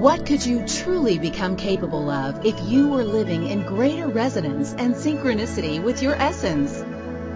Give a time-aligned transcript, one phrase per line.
[0.00, 4.94] What could you truly become capable of if you were living in greater resonance and
[4.94, 6.82] synchronicity with your essence?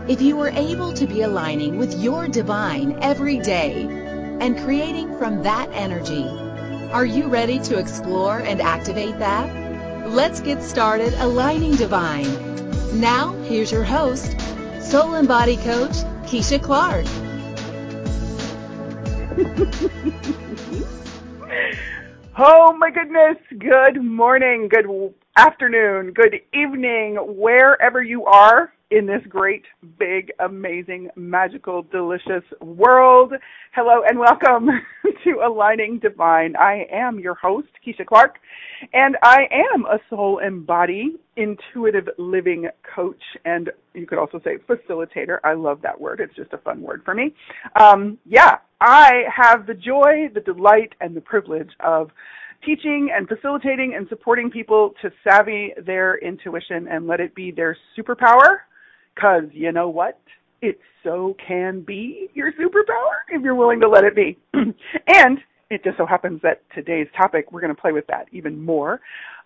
[0.09, 3.83] If you were able to be aligning with your divine every day
[4.41, 6.25] and creating from that energy,
[6.91, 10.09] are you ready to explore and activate that?
[10.09, 12.31] Let's get started aligning divine.
[12.99, 14.41] Now, here's your host,
[14.81, 17.05] Soul and Body Coach, Keisha Clark.
[22.37, 23.37] Oh my goodness.
[23.59, 24.87] Good morning, good
[25.37, 29.65] afternoon, good evening, wherever you are in this great,
[29.99, 33.33] big, amazing, magical, delicious world.
[33.75, 34.69] Hello and welcome
[35.25, 36.55] to Aligning Divine.
[36.55, 38.37] I am your host, Keisha Clark,
[38.93, 44.59] and I am a soul and body intuitive living coach, and you could also say
[44.59, 45.39] facilitator.
[45.43, 46.21] I love that word.
[46.21, 47.35] It's just a fun word for me.
[47.75, 52.13] Um, yeah, I have the joy, the delight, and the privilege of
[52.65, 57.77] teaching and facilitating and supporting people to savvy their intuition and let it be their
[57.99, 58.59] superpower.
[59.15, 60.19] Because you know what?
[60.63, 64.39] It so can be your superpower if you're willing to let it be.
[64.55, 65.39] and
[65.71, 69.01] it just so happens that today's topic, we're going to play with that even more.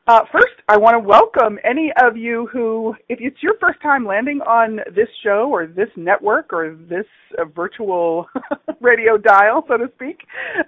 [0.08, 4.06] Uh, first, I want to welcome any of you who, if it's your first time
[4.06, 7.04] landing on this show or this network or this
[7.38, 8.26] uh, virtual
[8.80, 10.20] radio dial, so to speak,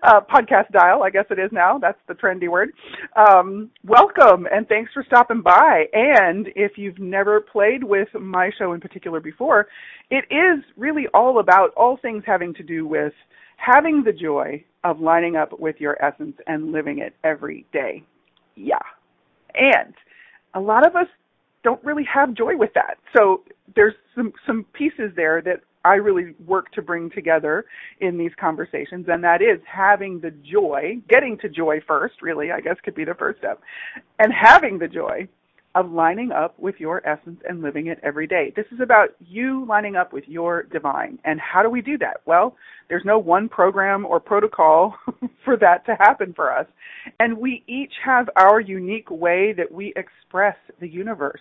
[0.02, 1.78] uh, podcast dial, I guess it is now.
[1.78, 2.72] That's the trendy word.
[3.16, 5.84] Um, welcome and thanks for stopping by.
[5.94, 9.68] And if you've never played with my show in particular before,
[10.10, 13.14] it is really all about all things having to do with
[13.56, 18.04] having the joy of lining up with your essence and living it every day.
[18.54, 18.80] Yeah.
[19.54, 19.94] And
[20.54, 21.06] a lot of us
[21.62, 22.98] don't really have joy with that.
[23.16, 23.42] So
[23.74, 27.64] there's some some pieces there that I really work to bring together
[28.00, 32.60] in these conversations, and that is having the joy, getting to joy first, really, I
[32.60, 33.60] guess could be the first step,
[34.18, 35.26] and having the joy
[35.74, 38.52] of lining up with your essence and living it every day.
[38.56, 41.18] This is about you lining up with your divine.
[41.24, 42.18] And how do we do that?
[42.26, 42.56] Well,
[42.88, 44.96] there's no one program or protocol
[45.44, 46.66] for that to happen for us.
[47.20, 51.40] And we each have our unique way that we express the universe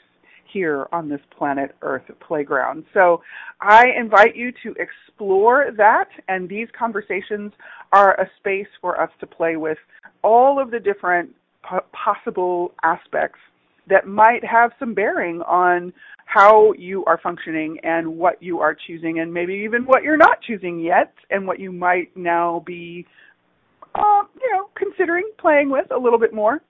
[0.52, 2.84] here on this planet Earth playground.
[2.94, 3.22] So
[3.62, 7.52] I invite you to explore that, and these conversations
[7.92, 9.78] are a space for us to play with
[10.24, 11.30] all of the different
[11.94, 13.40] possible aspects
[13.90, 15.92] that might have some bearing on
[16.26, 20.42] how you are functioning and what you are choosing and maybe even what you're not
[20.42, 23.06] choosing yet and what you might now be
[23.96, 26.62] uh, you know considering playing with a little bit more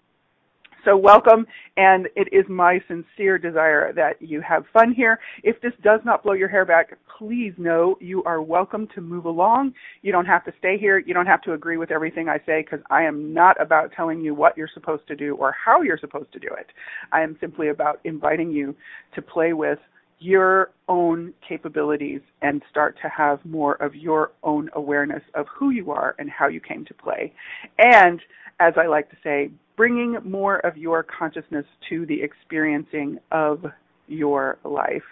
[0.86, 1.46] so welcome,
[1.78, 5.20] and it is my sincere desire that you have fun here.
[5.44, 9.26] If this does not blow your hair back, please know you are welcome to move
[9.26, 9.74] along.
[10.02, 11.00] You don't have to stay here.
[11.00, 14.22] You don't have to agree with everything I say because I am not about telling
[14.22, 16.68] you what you're supposed to do or how you're supposed to do it.
[17.12, 18.76] I am simply about inviting you
[19.16, 19.80] to play with
[20.20, 25.92] your own capabilities and start to have more of your own awareness of who you
[25.92, 27.34] are and how you came to play.
[27.78, 28.20] And
[28.60, 33.66] as I like to say, bringing more of your consciousness to the experiencing of
[34.08, 35.04] your life.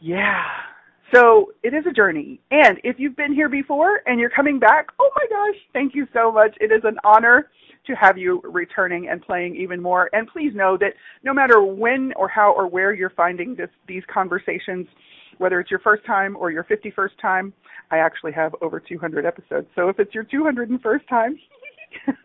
[0.00, 0.44] Yeah.
[1.14, 2.40] So it is a journey.
[2.50, 6.06] And if you've been here before and you're coming back, oh my gosh, thank you
[6.12, 6.56] so much.
[6.60, 7.48] It is an honor
[7.86, 10.08] to have you returning and playing even more.
[10.12, 14.02] And please know that no matter when or how or where you're finding this, these
[14.12, 14.86] conversations,
[15.38, 17.52] whether it's your first time or your 51st time,
[17.90, 19.66] I actually have over 200 episodes.
[19.74, 21.38] So if it's your 201st time,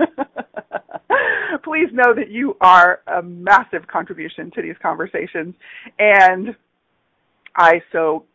[1.63, 5.56] please know that you are a massive contribution to these conversations.
[6.00, 6.56] And
[7.56, 8.25] I so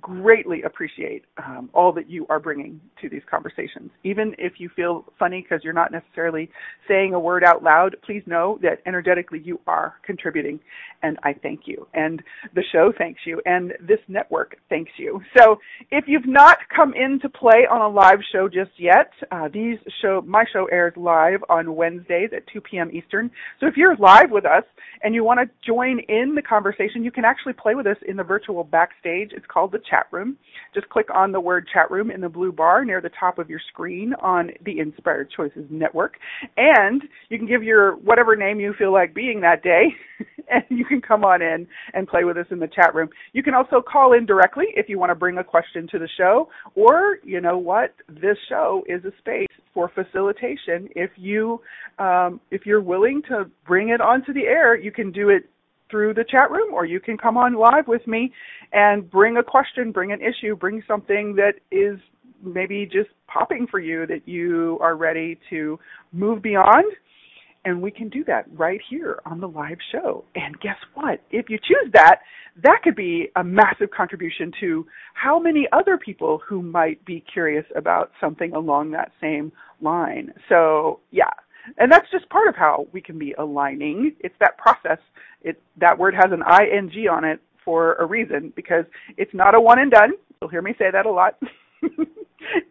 [0.00, 3.90] greatly appreciate um, all that you are bringing to these conversations.
[4.04, 6.50] Even if you feel funny because you're not necessarily
[6.86, 10.60] saying a word out loud, please know that energetically you are contributing,
[11.02, 11.86] and I thank you.
[11.94, 12.22] And
[12.54, 15.20] the show thanks you, and this network thanks you.
[15.36, 15.58] So
[15.90, 19.78] if you've not come in to play on a live show just yet, uh, these
[20.02, 22.90] show my show airs live on Wednesdays at 2 p.m.
[22.92, 23.30] Eastern.
[23.60, 24.64] So if you're live with us
[25.02, 28.16] and you want to join in the conversation, you can actually play with us in
[28.16, 29.30] the virtual backstage.
[29.32, 30.36] It's called the chat room.
[30.74, 33.48] Just click on the word chat room in the blue bar near the top of
[33.48, 36.14] your screen on the Inspired Choices Network.
[36.56, 39.86] And you can give your whatever name you feel like being that day,
[40.50, 43.08] and you can come on in and play with us in the chat room.
[43.32, 46.08] You can also call in directly if you want to bring a question to the
[46.16, 50.88] show, or you know what, this show is a space for facilitation.
[50.94, 51.60] If you
[51.98, 55.48] um, if you're willing to bring it onto the air, you can do it
[55.90, 58.32] through the chat room or you can come on live with me
[58.72, 61.98] and bring a question, bring an issue, bring something that is
[62.42, 65.78] maybe just popping for you that you are ready to
[66.12, 66.92] move beyond
[67.66, 70.24] and we can do that right here on the live show.
[70.36, 71.20] And guess what?
[71.32, 72.20] If you choose that,
[72.62, 77.66] that could be a massive contribution to how many other people who might be curious
[77.74, 79.50] about something along that same
[79.80, 80.32] line.
[80.48, 81.24] So, yeah.
[81.78, 84.14] And that's just part of how we can be aligning.
[84.20, 84.98] It's that process.
[85.42, 88.84] It that word has an ing on it for a reason because
[89.16, 90.12] it's not a one and done.
[90.40, 91.38] You'll hear me say that a lot.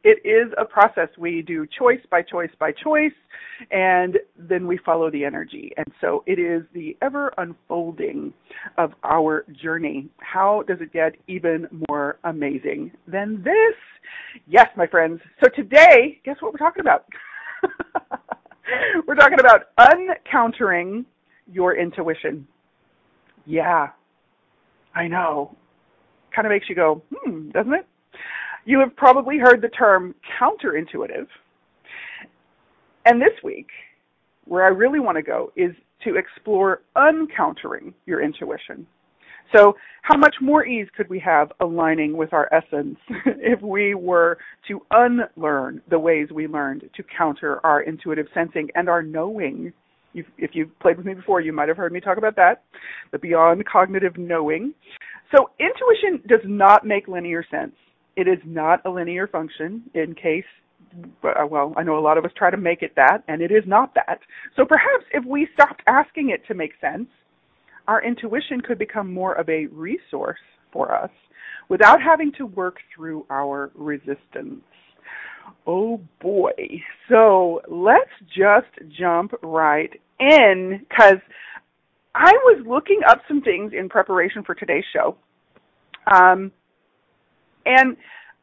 [0.04, 1.10] it is a process.
[1.18, 3.14] We do choice by choice by choice,
[3.72, 5.74] and then we follow the energy.
[5.78, 8.34] And so it is the ever unfolding
[8.78, 10.08] of our journey.
[10.18, 13.76] How does it get even more amazing than this?
[14.48, 15.22] Yes, my friends.
[15.44, 17.06] So today, guess what we're talking about?
[19.08, 21.06] we're talking about uncountering
[21.52, 22.48] your intuition.
[23.46, 23.90] Yeah,
[24.96, 25.56] I know.
[26.36, 27.86] Kind of makes you go, hmm, doesn't it?
[28.66, 31.28] You have probably heard the term counterintuitive.
[33.06, 33.68] And this week,
[34.46, 35.72] where I really want to go is
[36.04, 38.88] to explore uncountering your intuition.
[39.54, 44.38] So, how much more ease could we have aligning with our essence if we were
[44.68, 49.74] to unlearn the ways we learned to counter our intuitive sensing and our knowing?
[50.14, 52.64] If you've played with me before, you might have heard me talk about that
[53.12, 54.74] the beyond cognitive knowing.
[55.36, 57.74] So, intuition does not make linear sense.
[58.16, 60.46] It is not a linear function in case,
[61.24, 63.52] uh, well, I know a lot of us try to make it that, and it
[63.52, 64.20] is not that.
[64.56, 67.08] So perhaps if we stopped asking it to make sense,
[67.88, 70.40] our intuition could become more of a resource
[70.72, 71.12] for us
[71.70, 74.64] without having to work through our resistance.
[75.68, 76.54] Oh boy.
[77.10, 81.20] So let's just jump right in because
[82.14, 85.18] I was looking up some things in preparation for today's show.
[86.12, 86.52] Um,
[87.66, 87.98] and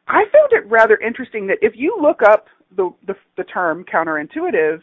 [0.07, 2.45] I found it rather interesting that if you look up
[2.75, 4.81] the the, the term counterintuitive,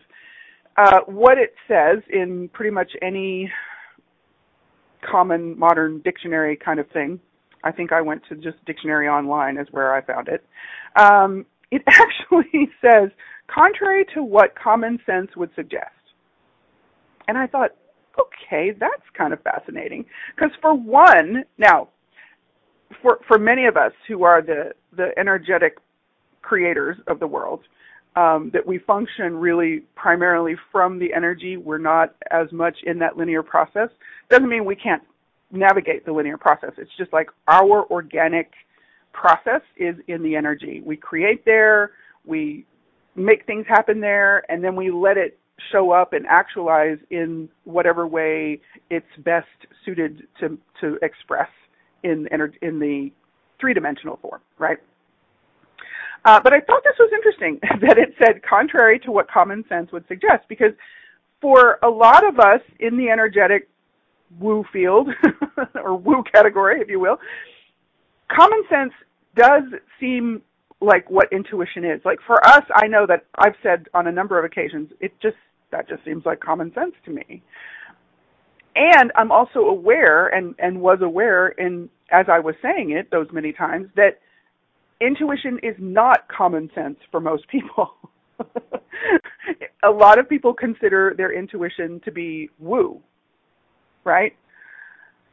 [0.76, 3.50] uh, what it says in pretty much any
[5.08, 7.20] common modern dictionary kind of thing.
[7.62, 10.44] I think I went to just dictionary online is where I found it.
[10.96, 13.10] Um, it actually says
[13.52, 15.90] contrary to what common sense would suggest.
[17.28, 17.70] And I thought,
[18.18, 20.04] okay, that's kind of fascinating.
[20.34, 21.88] Because for one, now
[23.02, 25.78] for for many of us who are the the energetic
[26.42, 27.60] creators of the world,
[28.16, 31.56] um, that we function really primarily from the energy.
[31.56, 33.88] We're not as much in that linear process.
[34.28, 35.02] Doesn't mean we can't
[35.52, 36.72] navigate the linear process.
[36.78, 38.50] It's just like our organic
[39.12, 40.82] process is in the energy.
[40.84, 41.92] We create there,
[42.24, 42.64] we
[43.16, 45.38] make things happen there, and then we let it
[45.72, 49.46] show up and actualize in whatever way it's best
[49.84, 51.48] suited to to express
[52.02, 52.28] in
[52.62, 53.10] in the
[53.60, 54.78] three dimensional form, right?
[56.24, 59.90] Uh, but I thought this was interesting that it said contrary to what common sense
[59.92, 60.72] would suggest, because
[61.40, 63.68] for a lot of us in the energetic
[64.38, 65.08] woo field
[65.74, 67.18] or woo category, if you will,
[68.30, 68.92] common sense
[69.36, 69.62] does
[69.98, 70.42] seem
[70.80, 72.00] like what intuition is.
[72.04, 75.36] Like for us, I know that I've said on a number of occasions, it just
[75.72, 77.42] that just seems like common sense to me
[78.76, 83.26] and I'm also aware and and was aware in as I was saying it those
[83.32, 84.18] many times that
[85.00, 87.94] intuition is not common sense for most people.
[89.84, 93.00] a lot of people consider their intuition to be woo,
[94.04, 94.34] right?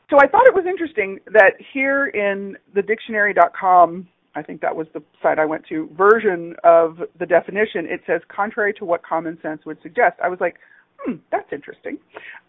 [0.10, 4.88] So I thought it was interesting that here in the dictionary.com, I think that was
[4.94, 9.38] the site I went to, version of the definition, it says contrary to what common
[9.42, 10.18] sense would suggest.
[10.24, 10.56] I was like,
[11.00, 11.98] hmm, that's interesting.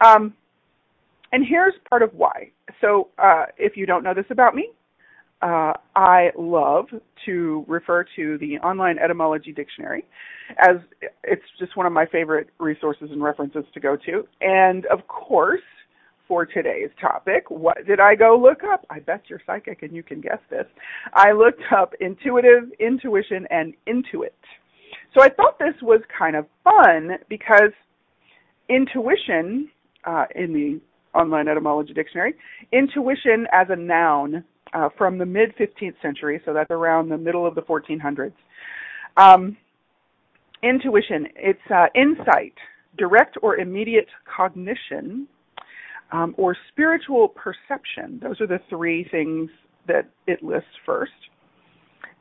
[0.00, 0.34] Um,
[1.32, 2.50] and here's part of why.
[2.80, 4.70] So, uh, if you don't know this about me,
[5.40, 6.86] uh, I love
[7.26, 10.04] to refer to the online etymology dictionary
[10.58, 10.76] as
[11.24, 14.26] it's just one of my favorite resources and references to go to.
[14.40, 15.60] And of course,
[16.26, 18.84] for today's topic, what did I go look up?
[18.90, 20.66] I bet you're psychic and you can guess this.
[21.14, 24.34] I looked up intuitive, intuition, and intuit.
[25.14, 27.72] So I thought this was kind of fun because
[28.68, 29.70] intuition
[30.04, 30.80] uh, in the
[31.18, 32.34] online etymology dictionary.
[32.72, 37.46] Intuition as a noun uh, from the mid 15th century, so that's around the middle
[37.46, 38.32] of the 1400s.
[39.16, 39.56] Um,
[40.62, 42.54] intuition, it's uh, insight,
[42.96, 45.26] direct or immediate cognition,
[46.12, 48.20] um, or spiritual perception.
[48.22, 49.50] Those are the three things
[49.86, 51.12] that it lists first.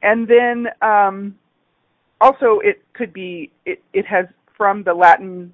[0.01, 1.35] And then um,
[2.21, 4.25] also it could be, it, it has
[4.55, 5.53] from the Latin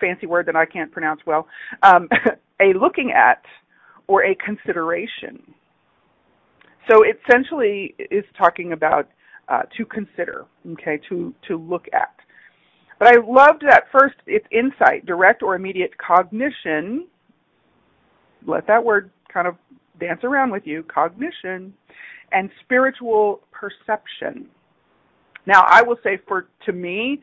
[0.00, 1.46] fancy word that I can't pronounce well,
[1.82, 2.08] um,
[2.60, 3.42] a looking at
[4.06, 5.42] or a consideration.
[6.90, 9.08] So essentially is talking about
[9.48, 12.14] uh, to consider, okay, to, to look at.
[12.98, 17.06] But I loved that first, it's insight, direct or immediate cognition.
[18.46, 19.56] Let that word kind of
[19.98, 21.72] dance around with you, cognition,
[22.32, 24.46] and spiritual perception.
[25.46, 27.20] Now, I will say for to me,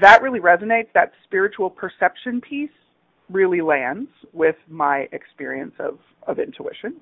[0.00, 0.88] that really resonates.
[0.94, 2.70] That spiritual perception piece
[3.30, 6.96] really lands with my experience of, of intuition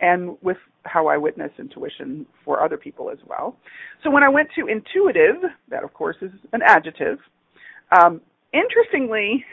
[0.00, 3.56] and with how I witness intuition for other people as well.
[4.02, 7.18] So when I went to intuitive, that of course is an adjective.
[7.92, 8.20] Um,
[8.52, 9.44] interestingly,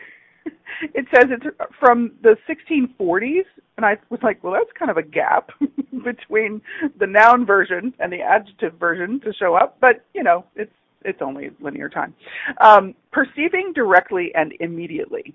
[0.94, 1.46] it says it's
[1.80, 3.46] from the 1640s,
[3.78, 5.52] and I was like, well, that's kind of a gap
[6.04, 6.62] between
[7.00, 10.72] the noun version and the adjective version to show up, but you know, it's
[11.04, 12.14] it's only linear time.
[12.60, 15.34] Um, perceiving directly and immediately.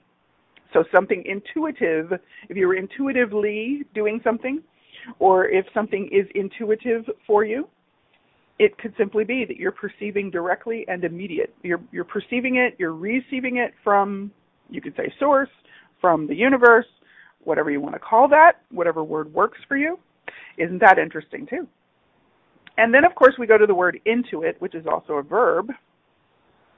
[0.72, 2.12] So something intuitive,
[2.48, 4.62] if you're intuitively doing something,
[5.18, 7.68] or if something is intuitive for you,
[8.58, 11.54] it could simply be that you're perceiving directly and immediate.
[11.62, 14.30] You're you're perceiving it, you're receiving it from
[14.70, 15.48] you could say source,
[16.00, 16.86] from the universe,
[17.44, 19.98] whatever you want to call that, whatever word works for you.
[20.58, 21.66] Isn't that interesting too?
[22.78, 25.70] And then of course we go to the word intuit, which is also a verb.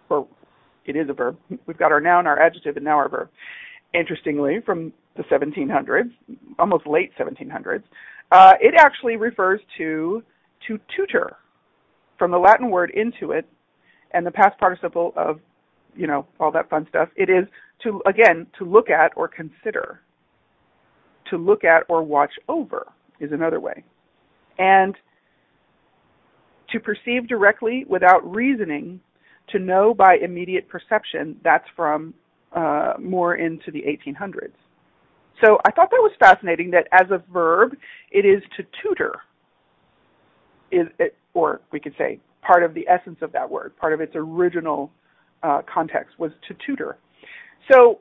[0.09, 0.27] Or
[0.87, 1.37] it is a verb.
[1.67, 3.29] We've got our noun, our adjective, and now our verb.
[3.95, 6.11] Interestingly, from the 1700s,
[6.59, 7.85] almost late 1700s,
[8.33, 10.23] uh, it actually refers to
[10.67, 11.37] to tutor,
[12.19, 13.45] from the Latin word intuit,
[14.13, 15.41] and the past participle of,
[15.95, 17.09] you know, all that fun stuff.
[17.17, 17.47] It is
[17.85, 20.01] to again to look at or consider.
[21.31, 22.87] To look at or watch over
[23.21, 23.85] is another way,
[24.59, 24.95] and
[26.71, 29.01] to perceive directly without reasoning,
[29.51, 31.37] to know by immediate perception.
[31.45, 32.13] That's from
[32.55, 34.53] uh, more into the 1800s.
[35.45, 37.77] So I thought that was fascinating that as a verb,
[38.13, 39.15] it is to tutor,
[40.71, 44.01] is it, or we could say part of the essence of that word, part of
[44.01, 44.91] its original
[45.43, 46.97] uh, context was to tutor.
[47.71, 48.01] So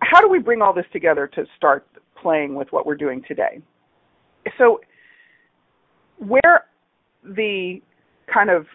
[0.00, 1.86] how do we bring all this together to start
[2.20, 3.60] playing with what we're doing today?
[4.58, 4.80] So
[6.18, 6.64] where
[7.22, 7.80] the
[8.32, 8.66] kind of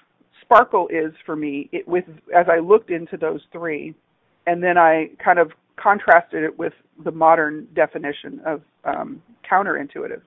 [0.42, 2.06] sparkle is for me it, with
[2.36, 3.94] as I looked into those three
[4.48, 10.22] and then I kind of contrasted it with the modern definition of um, counterintuitive,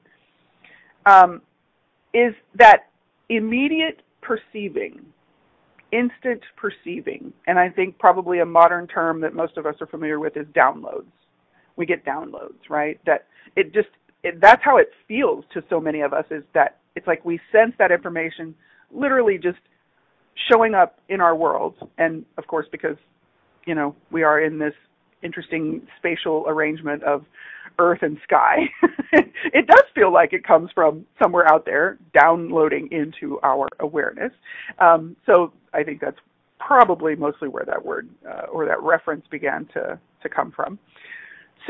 [1.06, 1.42] um,
[2.14, 2.90] is that
[3.28, 5.00] immediate perceiving,
[5.92, 10.18] instant perceiving, and I think probably a modern term that most of us are familiar
[10.18, 11.10] with is downloads.
[11.76, 13.00] We get downloads, right?
[13.06, 13.26] That
[13.56, 13.88] it just
[14.22, 17.40] it, that's how it feels to so many of us is that it's like we
[17.50, 18.54] sense that information
[18.90, 19.58] literally just
[20.50, 22.96] showing up in our world, and of course because
[23.66, 24.74] you know, we are in this
[25.22, 27.24] interesting spatial arrangement of
[27.78, 28.58] earth and sky.
[29.12, 34.32] it does feel like it comes from somewhere out there downloading into our awareness.
[34.78, 36.18] Um, so I think that's
[36.58, 40.78] probably mostly where that word uh, or that reference began to, to come from.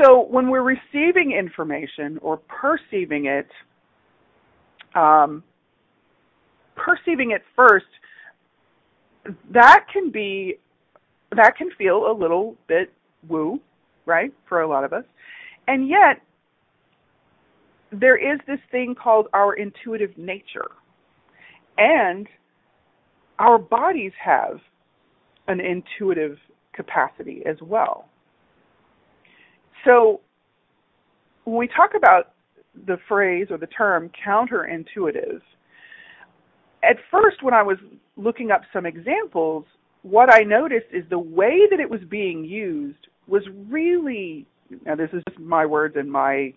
[0.01, 3.47] So when we're receiving information or perceiving it,
[4.95, 5.43] um,
[6.75, 7.85] perceiving it first,
[9.51, 10.57] that can be
[11.33, 12.91] that can feel a little bit
[13.27, 13.59] woo,
[14.05, 15.05] right, for a lot of us.
[15.67, 16.21] And yet,
[17.91, 20.71] there is this thing called our intuitive nature.
[21.77, 22.27] And
[23.39, 24.59] our bodies have
[25.47, 26.37] an intuitive
[26.73, 28.09] capacity as well.
[29.85, 30.21] So,
[31.45, 32.33] when we talk about
[32.87, 35.41] the phrase or the term counterintuitive,
[36.83, 37.77] at first, when I was
[38.17, 39.65] looking up some examples,
[40.03, 44.45] what I noticed is the way that it was being used was really
[44.85, 46.53] now this is just my words and my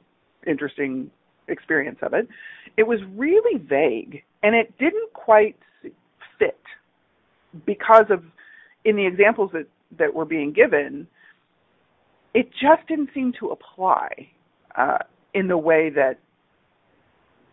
[0.47, 1.11] interesting
[1.49, 2.29] experience of it.
[2.77, 5.57] It was really vague and it didn't quite
[6.39, 6.59] fit
[7.65, 8.23] because of
[8.85, 9.67] in the examples that
[9.99, 11.07] that were being given,
[12.35, 14.29] it just didn't seem to apply
[14.77, 14.99] uh,
[15.35, 16.19] in the way that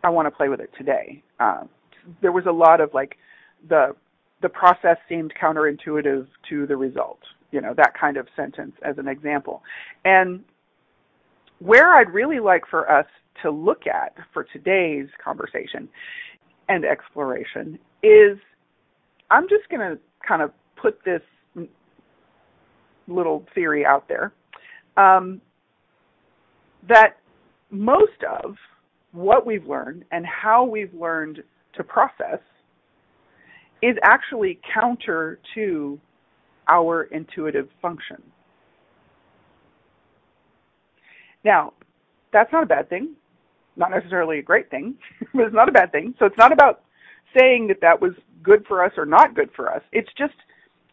[0.03, 1.23] I want to play with it today.
[1.39, 1.63] Uh,
[2.21, 3.17] there was a lot of like
[3.69, 3.95] the
[4.43, 7.19] the process seemed counterintuitive to the result.
[7.51, 9.63] You know, that kind of sentence as an example.
[10.05, 10.43] And
[11.59, 13.05] where I'd really like for us
[13.41, 15.87] to look at for today's conversation
[16.67, 18.37] and exploration is
[19.31, 19.97] I'm just going to
[20.27, 21.21] kind of put this
[23.07, 24.33] little theory out there
[24.97, 25.41] um,
[26.87, 27.17] that
[27.71, 28.55] most of
[29.13, 31.43] what we've learned and how we've learned
[31.75, 32.39] to process
[33.83, 35.99] is actually counter to
[36.69, 38.23] our intuitive function.
[41.43, 41.73] Now,
[42.31, 43.15] that's not a bad thing,
[43.75, 44.95] not necessarily a great thing,
[45.33, 46.15] but it's not a bad thing.
[46.17, 46.83] So it's not about
[47.37, 49.81] saying that that was good for us or not good for us.
[49.91, 50.35] It's just,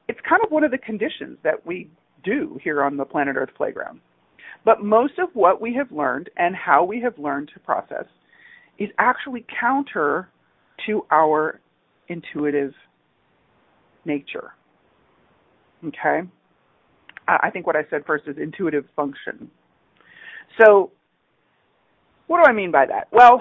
[0.08, 1.88] it's kind of one of the conditions that we
[2.24, 4.00] do here on the planet Earth playground.
[4.64, 8.04] But most of what we have learned and how we have learned to process
[8.78, 10.28] is actually counter
[10.86, 11.60] to our
[12.10, 12.74] intuitive
[14.04, 14.52] nature.
[15.86, 16.20] Okay?
[17.26, 19.50] I think what I said first is intuitive function.
[20.60, 20.90] So,
[22.26, 23.06] what do I mean by that?
[23.12, 23.40] Well,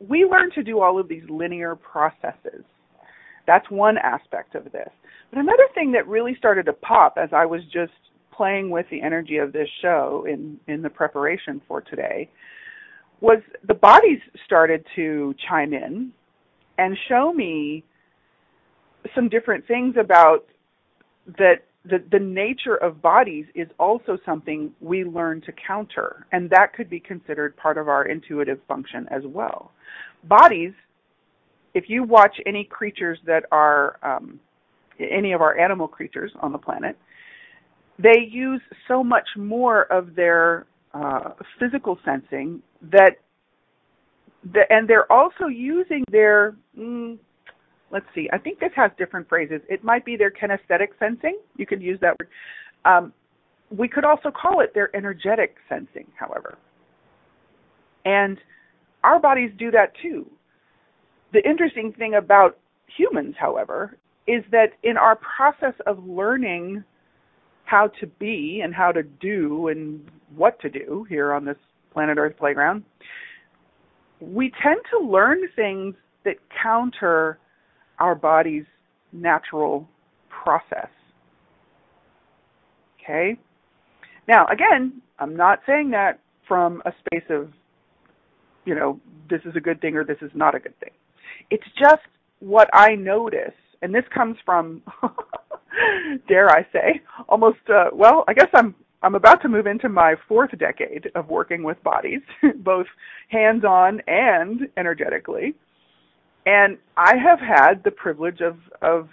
[0.00, 2.64] we learn to do all of these linear processes.
[3.46, 4.88] That's one aspect of this.
[5.30, 7.92] But another thing that really started to pop as I was just
[8.32, 12.28] playing with the energy of this show in, in the preparation for today
[13.20, 16.12] was the bodies started to chime in
[16.78, 17.84] and show me
[19.14, 20.46] some different things about
[21.38, 26.74] that the, the nature of bodies is also something we learn to counter, and that
[26.74, 29.72] could be considered part of our intuitive function as well.
[30.24, 30.72] Bodies,
[31.74, 34.40] if you watch any creatures that are um,
[34.98, 36.96] any of our animal creatures on the planet,
[37.98, 43.18] they use so much more of their uh, physical sensing that,
[44.52, 47.18] the, and they're also using their mm,
[47.90, 49.60] let's see, I think this has different phrases.
[49.68, 51.38] It might be their kinesthetic sensing.
[51.56, 52.28] You could use that word.
[52.84, 53.12] Um,
[53.70, 56.58] we could also call it their energetic sensing, however.
[58.04, 58.38] And
[59.04, 60.26] our bodies do that too.
[61.32, 62.58] The interesting thing about
[62.96, 66.84] humans, however, is that in our process of learning
[67.64, 71.56] how to be and how to do and what to do here on this
[71.92, 72.82] planet Earth playground,
[74.20, 75.94] we tend to learn things
[76.24, 77.38] that counter
[77.98, 78.64] our body's
[79.12, 79.88] natural
[80.28, 80.88] process.
[83.02, 83.36] Okay?
[84.26, 87.50] Now, again, I'm not saying that from a space of,
[88.64, 90.90] you know, this is a good thing or this is not a good thing.
[91.50, 92.02] It's just
[92.40, 94.82] what I notice, and this comes from,
[96.28, 100.16] dare I say, almost, uh, well, I guess I'm I'm about to move into my
[100.26, 102.20] fourth decade of working with bodies,
[102.56, 102.86] both
[103.28, 105.54] hands on and energetically.
[106.46, 109.08] And I have had the privilege of of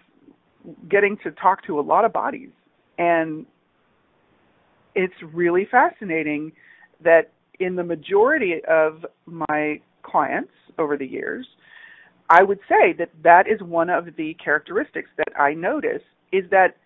[0.89, 2.49] getting to talk to a lot of bodies
[2.97, 3.45] and
[4.95, 6.51] it's really fascinating
[7.03, 11.45] that in the majority of my clients over the years
[12.29, 16.77] I would say that that is one of the characteristics that I notice is that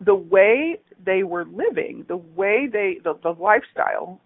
[0.00, 4.20] the way they were living, the way they the, the lifestyle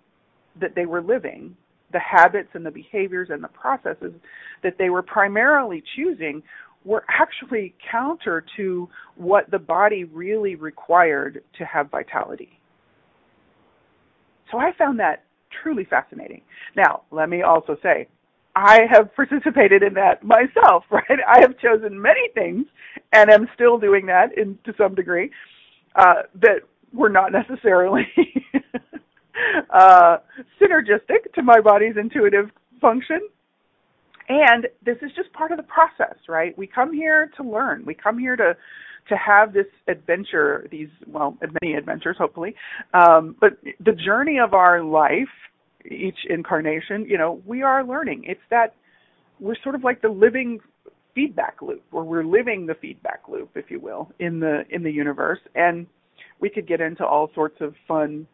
[0.61, 1.57] that they were living
[1.92, 4.12] the habits and the behaviors and the processes
[4.62, 6.42] that they were primarily choosing
[6.85, 12.59] were actually counter to what the body really required to have vitality.
[14.50, 15.24] So I found that
[15.62, 16.42] truly fascinating.
[16.76, 18.09] Now, let me also say,
[18.54, 21.18] I have participated in that myself, right?
[21.26, 22.66] I have chosen many things
[23.12, 25.31] and am still doing that in to some degree
[25.94, 26.61] uh, that
[26.92, 28.07] were not necessarily
[29.70, 30.18] uh,
[30.61, 33.20] synergistic to my body's intuitive function.
[34.29, 36.57] And this is just part of the process, right?
[36.59, 37.85] We come here to learn.
[37.87, 38.57] We come here to
[39.09, 42.55] to have this adventure, these well, many adventures, hopefully.
[42.92, 45.29] Um, but the journey of our life,
[45.90, 48.24] each incarnation, you know, we are learning.
[48.27, 48.74] It's that
[49.40, 50.61] we're sort of like the living
[51.18, 54.90] feedback loop, where we're living the feedback loop, if you will, in the in the
[54.90, 55.40] universe.
[55.57, 55.85] And
[56.38, 58.24] we could get into all sorts of fun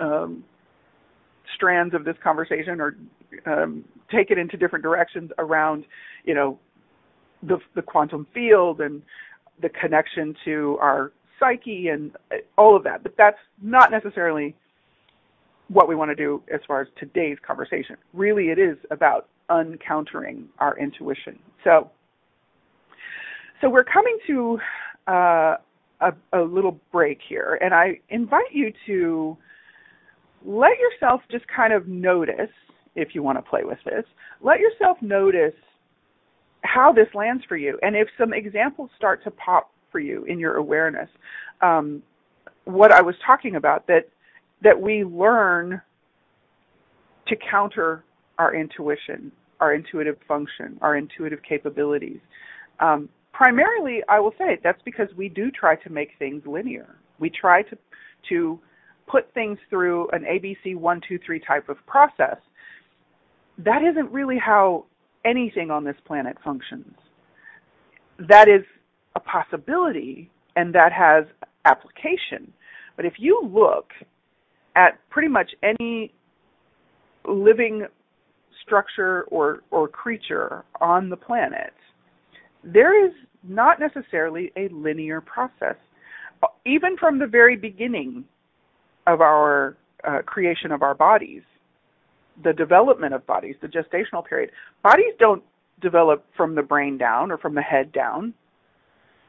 [0.00, 0.42] um,
[1.54, 2.96] strands of this conversation or
[3.46, 5.84] um, take it into different directions around,
[6.24, 6.58] you know,
[7.44, 9.02] the the quantum field and
[9.62, 12.10] the connection to our psyche and
[12.58, 13.04] all of that.
[13.04, 14.56] But that's not necessarily
[15.68, 17.96] what we want to do as far as today's conversation.
[18.12, 21.38] Really, it is about uncountering our intuition.
[21.62, 21.88] So,
[23.60, 24.58] so we're coming to
[25.06, 25.56] uh,
[26.00, 29.36] a, a little break here, and I invite you to
[30.44, 32.50] let yourself just kind of notice,
[32.94, 34.04] if you want to play with this,
[34.42, 35.54] let yourself notice
[36.62, 37.78] how this lands for you.
[37.82, 41.08] And if some examples start to pop for you in your awareness,
[41.62, 42.02] um,
[42.64, 44.08] what I was talking about, that
[44.62, 45.80] that we learn
[47.28, 48.04] to counter
[48.38, 52.18] our intuition, our intuitive function, our intuitive capabilities.
[52.80, 56.96] Um, primarily, I will say that's because we do try to make things linear.
[57.18, 57.78] We try to
[58.30, 58.58] to
[59.06, 62.38] put things through an ABC one, two, three type of process,
[63.58, 64.86] that isn't really how
[65.24, 66.94] anything on this planet functions.
[68.18, 68.64] That is
[69.14, 71.24] a possibility and that has
[71.64, 72.52] application.
[72.96, 73.90] But if you look
[74.74, 76.12] at pretty much any
[77.28, 77.86] living
[78.64, 81.72] structure or, or creature on the planet,
[82.66, 83.12] there is
[83.44, 85.76] not necessarily a linear process.
[86.66, 88.24] Even from the very beginning
[89.06, 91.42] of our uh, creation of our bodies,
[92.42, 94.50] the development of bodies, the gestational period,
[94.82, 95.42] bodies don't
[95.80, 98.34] develop from the brain down or from the head down.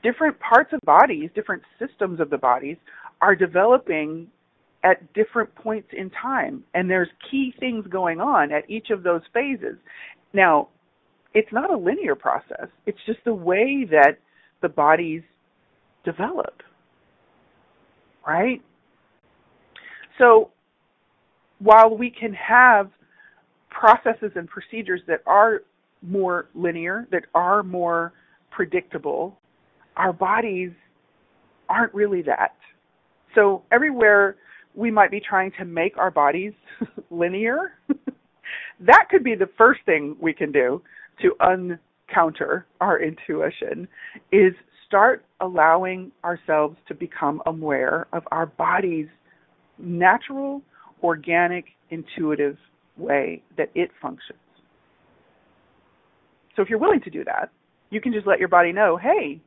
[0.04, 2.78] Different parts of bodies, different systems of the bodies
[3.21, 4.28] are developing
[4.84, 9.21] at different points in time and there's key things going on at each of those
[9.34, 9.76] phases.
[10.34, 10.69] Now,
[11.38, 12.67] it's not a linear process.
[12.88, 14.17] It's just the way that
[14.63, 15.21] the bodies
[16.04, 16.63] develop.
[18.26, 18.60] Right?
[20.17, 20.50] So,
[21.60, 22.89] while we can have
[23.69, 25.62] processes and procedures that are
[26.02, 28.13] more linear, that are more
[28.50, 29.39] predictable,
[29.95, 30.71] our bodies
[31.69, 32.56] aren't really that.
[33.36, 34.38] So, everywhere
[34.73, 36.54] we might be trying to make our bodies
[37.12, 37.73] linear,
[38.80, 40.82] that could be the first thing we can do
[41.21, 43.88] to uncounter our intuition
[44.32, 44.53] is
[44.86, 49.08] start allowing ourselves to become aware of our body's
[49.77, 50.62] natural,
[51.03, 52.58] organic, intuitive
[52.97, 54.39] way that it functions.
[56.56, 57.51] So if you're willing to do that,
[57.89, 59.39] you can just let your body know, hey,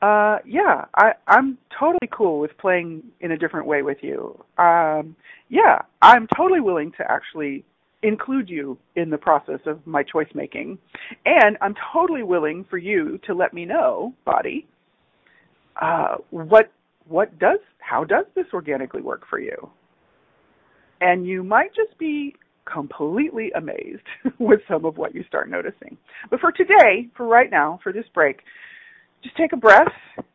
[0.00, 4.38] uh, yeah, I, I'm totally cool with playing in a different way with you.
[4.58, 5.16] Um,
[5.48, 7.64] yeah, I'm totally willing to actually
[8.04, 10.78] include you in the process of my choice making.
[11.24, 14.66] And I'm totally willing for you to let me know, body,
[15.80, 16.70] uh, what
[17.08, 19.70] what does how does this organically work for you?
[21.00, 22.34] And you might just be
[22.72, 24.06] completely amazed
[24.38, 25.96] with some of what you start noticing.
[26.30, 28.40] But for today, for right now, for this break,
[29.24, 29.88] just take a breath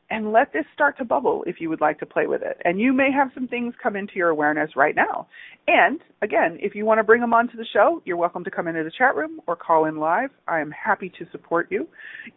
[0.10, 2.60] and let this start to bubble if you would like to play with it.
[2.66, 5.28] And you may have some things come into your awareness right now.
[5.68, 8.68] And again, if you want to bring them onto the show, you're welcome to come
[8.68, 10.32] into the chat room or call in live.
[10.48, 11.88] I am happy to support you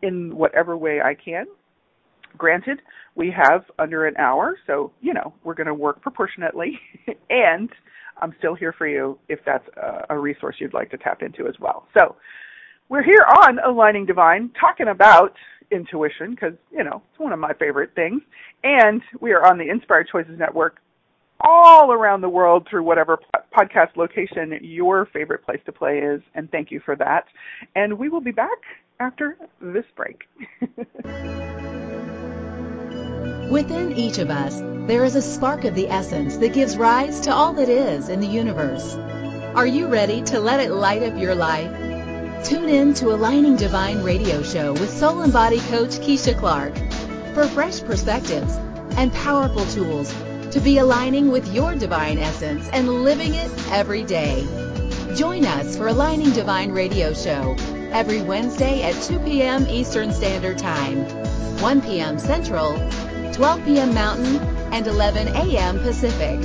[0.02, 1.46] in whatever way I can.
[2.36, 2.80] Granted,
[3.14, 6.78] we have under an hour, so, you know, we're going to work proportionately.
[7.30, 7.70] and
[8.20, 11.46] I'm still here for you if that's a, a resource you'd like to tap into
[11.46, 11.86] as well.
[11.94, 12.16] So,
[12.88, 15.34] we're here on Aligning Divine talking about
[15.72, 18.22] intuition because, you know, it's one of my favorite things.
[18.62, 20.78] And we are on the Inspired Choices Network
[21.40, 23.18] all around the world through whatever
[23.56, 26.22] podcast location your favorite place to play is.
[26.34, 27.24] And thank you for that.
[27.74, 28.58] And we will be back
[29.00, 30.22] after this break.
[33.50, 37.32] Within each of us, there is a spark of the essence that gives rise to
[37.32, 38.94] all that is in the universe.
[39.54, 41.81] Are you ready to let it light up your life?
[42.44, 46.74] Tune in to Aligning Divine radio show with soul and body coach Keisha Clark
[47.34, 48.56] for fresh perspectives
[48.96, 50.12] and powerful tools
[50.50, 54.44] to be aligning with your divine essence and living it every day.
[55.14, 57.54] Join us for Aligning Divine radio show
[57.92, 59.64] every Wednesday at 2 p.m.
[59.68, 61.04] Eastern Standard Time,
[61.60, 62.18] 1 p.m.
[62.18, 62.72] Central,
[63.32, 63.94] 12 p.m.
[63.94, 64.38] Mountain,
[64.72, 65.78] and 11 a.m.
[65.78, 66.40] Pacific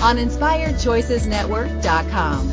[0.00, 2.52] on InspiredChoicesNetwork.com.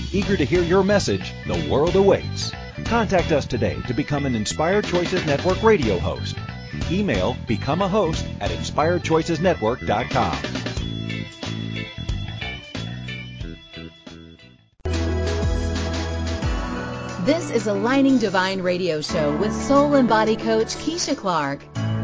[0.13, 2.51] Eager to hear your message, the world awaits.
[2.83, 6.35] Contact us today to become an Inspired Choices Network radio host.
[6.91, 10.37] Email become a host at inspiredchoicesnetwork.com.
[17.25, 21.61] This is a Aligning Divine Radio Show with soul and body coach Keisha Clark.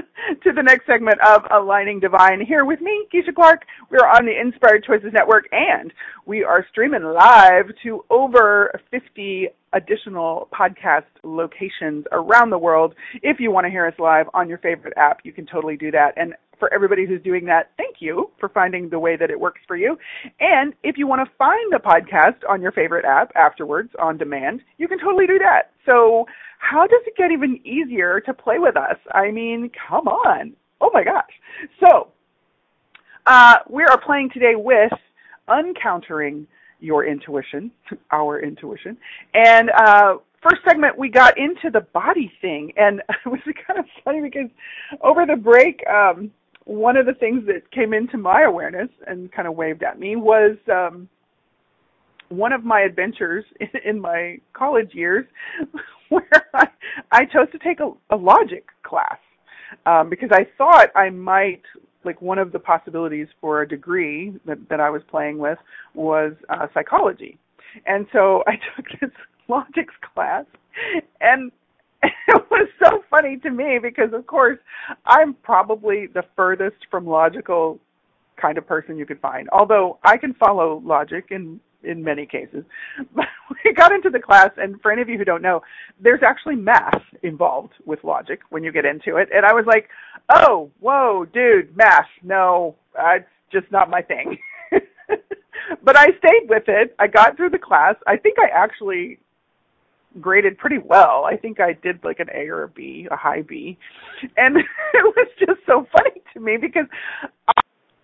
[0.42, 2.40] to the next segment of Aligning Divine.
[2.40, 3.62] Here with me, Keisha Clark.
[3.90, 5.92] We're on the Inspired Choices Network and
[6.26, 12.94] we are streaming live to over 50 additional podcast locations around the world.
[13.22, 15.90] If you want to hear us live on your favorite app, you can totally do
[15.90, 16.12] that.
[16.16, 19.60] And for everybody who's doing that, thank you for finding the way that it works
[19.66, 19.96] for you.
[20.38, 24.60] And if you want to find the podcast on your favorite app afterwards on demand,
[24.78, 25.71] you can totally do that.
[25.86, 26.26] So
[26.58, 28.96] how does it get even easier to play with us?
[29.12, 30.54] I mean, come on.
[30.80, 31.30] Oh my gosh.
[31.80, 32.08] So,
[33.26, 34.92] uh, we are playing today with
[35.48, 36.46] Uncountering
[36.80, 37.70] Your Intuition,
[38.10, 38.96] our intuition.
[39.34, 42.72] And uh, first segment, we got into the body thing.
[42.76, 44.50] And it was kind of funny because
[45.02, 46.30] over the break, um,
[46.64, 50.16] one of the things that came into my awareness and kind of waved at me
[50.16, 51.08] was um,
[52.36, 55.26] one of my adventures in, in my college years
[56.08, 56.68] where I,
[57.10, 59.18] I chose to take a, a logic class
[59.86, 61.62] um, because I thought I might
[62.04, 65.58] like one of the possibilities for a degree that, that I was playing with
[65.94, 67.38] was uh, psychology,
[67.86, 69.10] and so I took this
[69.48, 70.44] logics class,
[71.20, 71.52] and
[72.02, 74.58] it was so funny to me because of course
[75.06, 77.78] I'm probably the furthest from logical
[78.40, 79.48] kind of person you could find.
[79.50, 82.64] Although I can follow logic in in many cases.
[83.14, 83.26] But
[83.64, 85.62] we got into the class, and for any of you who don't know,
[86.00, 89.28] there's actually math involved with logic when you get into it.
[89.34, 89.88] And I was like,
[90.34, 94.38] oh, whoa, dude, math, no, it's just not my thing.
[95.84, 96.94] but I stayed with it.
[96.98, 97.94] I got through the class.
[98.06, 99.18] I think I actually
[100.20, 101.24] graded pretty well.
[101.24, 103.78] I think I did like an A or a B, a high B.
[104.36, 104.56] And
[104.94, 106.86] it was just so funny to me because
[107.48, 107.60] I,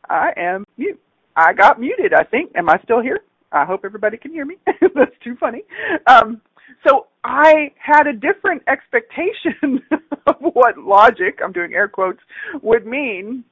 [0.08, 1.00] I am mute.
[1.36, 2.50] I got muted, I think.
[2.56, 3.20] Am I still here?
[3.52, 4.56] I hope everybody can hear me.
[4.66, 5.62] That's too funny.
[6.06, 6.40] Um,
[6.86, 9.82] so I had a different expectation
[10.26, 12.20] of what logic, I'm doing air quotes,
[12.62, 13.44] would mean.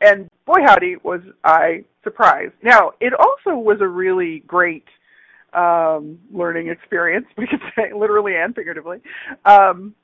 [0.00, 2.54] And boy howdy was I surprised.
[2.62, 4.84] Now, it also was a really great
[5.54, 8.98] um, learning experience, we could say literally and figuratively.
[9.44, 9.94] Um,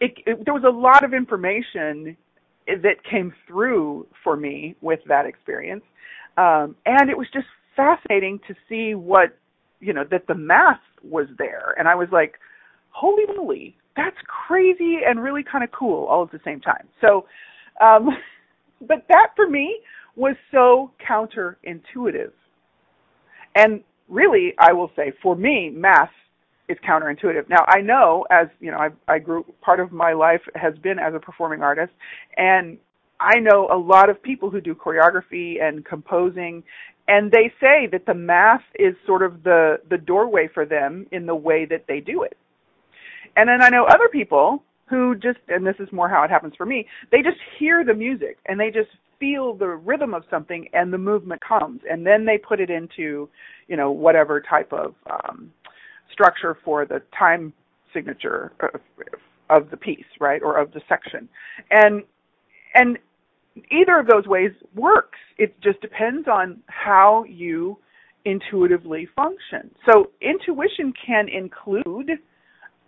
[0.00, 2.16] it, it, there was a lot of information
[2.66, 5.82] that came through for me with that experience.
[6.36, 7.46] Um, and it was just
[7.80, 9.36] fascinating to see what
[9.80, 11.74] you know that the math was there.
[11.78, 12.34] And i was like
[12.90, 14.16] holy moly that's
[14.46, 16.86] crazy and really kind of cool all at the same time.
[17.00, 17.26] So
[17.80, 18.10] um
[18.80, 19.80] but that for me
[20.16, 22.32] was so counterintuitive.
[23.54, 26.10] And really i will say for me math
[26.68, 27.48] is counterintuitive.
[27.48, 30.98] Now i know as you know i i grew part of my life has been
[30.98, 31.92] as a performing artist
[32.36, 32.76] and
[33.20, 36.62] I know a lot of people who do choreography and composing
[37.10, 41.26] and they say that the math is sort of the the doorway for them in
[41.26, 42.36] the way that they do it.
[43.36, 46.54] And then i know other people who just and this is more how it happens
[46.56, 50.66] for me they just hear the music and they just feel the rhythm of something
[50.72, 51.80] and the movement comes.
[51.88, 53.28] And then they put it into
[53.68, 55.52] you know whatever type of um
[56.12, 57.52] structure for the time
[57.94, 58.80] signature of,
[59.50, 61.28] of the piece right or of the section.
[61.70, 62.02] And
[62.74, 62.98] and
[63.70, 65.18] either of those ways works.
[65.38, 67.78] It just depends on how you
[68.24, 69.70] intuitively function.
[69.86, 72.10] So intuition can include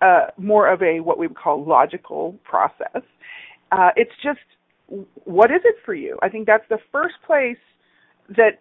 [0.00, 3.02] uh, more of a what we would call logical process.
[3.70, 4.40] Uh, it's just
[5.24, 6.18] what is it for you?
[6.22, 7.56] I think that's the first place
[8.36, 8.60] that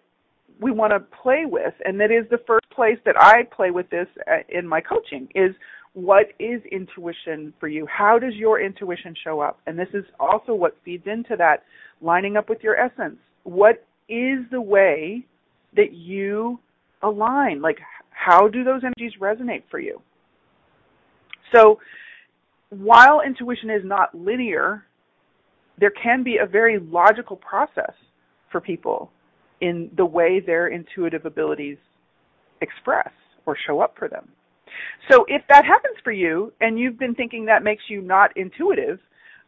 [0.61, 3.89] we want to play with, and that is the first place that I play with
[3.89, 5.55] this uh, in my coaching is
[5.93, 7.85] what is intuition for you?
[7.85, 9.59] How does your intuition show up?
[9.67, 11.63] And this is also what feeds into that
[12.01, 13.17] lining up with your essence.
[13.43, 15.25] What is the way
[15.75, 16.59] that you
[17.01, 17.61] align?
[17.61, 20.01] Like, how do those energies resonate for you?
[21.53, 21.79] So,
[22.69, 24.85] while intuition is not linear,
[25.79, 27.93] there can be a very logical process
[28.51, 29.11] for people
[29.59, 31.77] in the way their intuitive abilities
[32.61, 33.09] express
[33.45, 34.27] or show up for them.
[35.09, 38.99] So if that happens for you and you've been thinking that makes you not intuitive,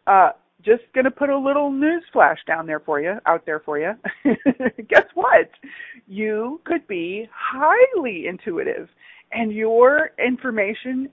[0.08, 0.32] uh,
[0.64, 3.80] just going to put a little news flash down there for you, out there for
[3.80, 3.94] you.
[4.90, 5.50] Guess what?
[6.08, 8.88] You could be highly intuitive
[9.32, 11.10] and your information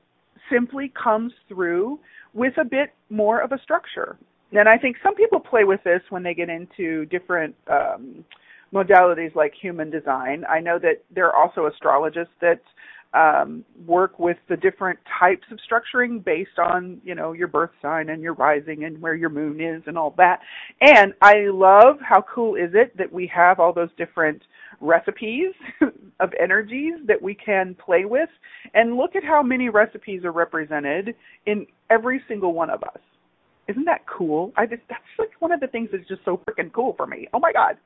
[0.51, 1.99] simply comes through
[2.35, 4.17] with a bit more of a structure.
[4.53, 8.25] And I think some people play with this when they get into different um,
[8.73, 10.45] modalities like human design.
[10.49, 12.61] I know that there are also astrologists that
[13.13, 18.11] um, work with the different types of structuring based on you know your birth sign
[18.11, 20.41] and your rising and where your moon is and all that.
[20.81, 24.43] And I love how cool is it that we have all those different
[24.81, 25.53] recipes
[26.21, 28.29] of energies that we can play with
[28.75, 31.15] and look at how many recipes are represented
[31.47, 33.01] in every single one of us.
[33.71, 34.53] Isn't that cool?
[34.57, 37.29] I just that's like one of the things that's just so freaking cool for me.
[37.33, 37.77] Oh my god.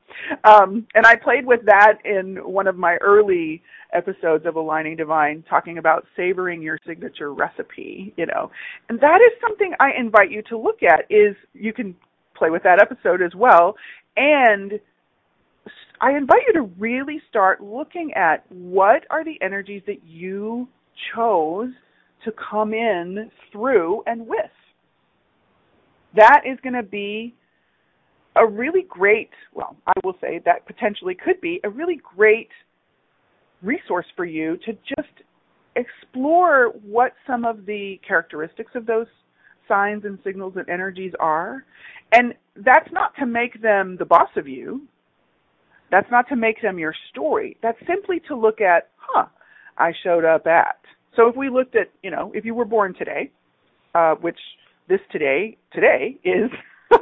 [0.45, 5.45] Um and I played with that in one of my early episodes of Aligning Divine
[5.49, 8.51] talking about savoring your signature recipe, you know.
[8.89, 11.95] And that is something I invite you to look at is you can
[12.35, 13.77] play with that episode as well
[14.17, 14.81] and
[16.01, 20.69] I invite you to really start looking at what are the energies that you
[21.15, 21.71] chose
[22.25, 24.51] to come in through and with
[26.17, 27.35] that is going to be
[28.37, 32.49] a really great, well, I will say that potentially could be a really great
[33.63, 35.25] resource for you to just
[35.77, 39.07] explore what some of the characteristics of those
[39.69, 41.65] signs and signals and energies are.
[42.13, 44.83] And that's not to make them the boss of you.
[45.91, 47.57] That's not to make them your story.
[47.63, 49.27] That's simply to look at, huh,
[49.79, 50.79] I showed up at.
[51.17, 53.31] So if we looked at, you know, if you were born today,
[53.95, 54.39] uh, which
[54.89, 56.51] this today today is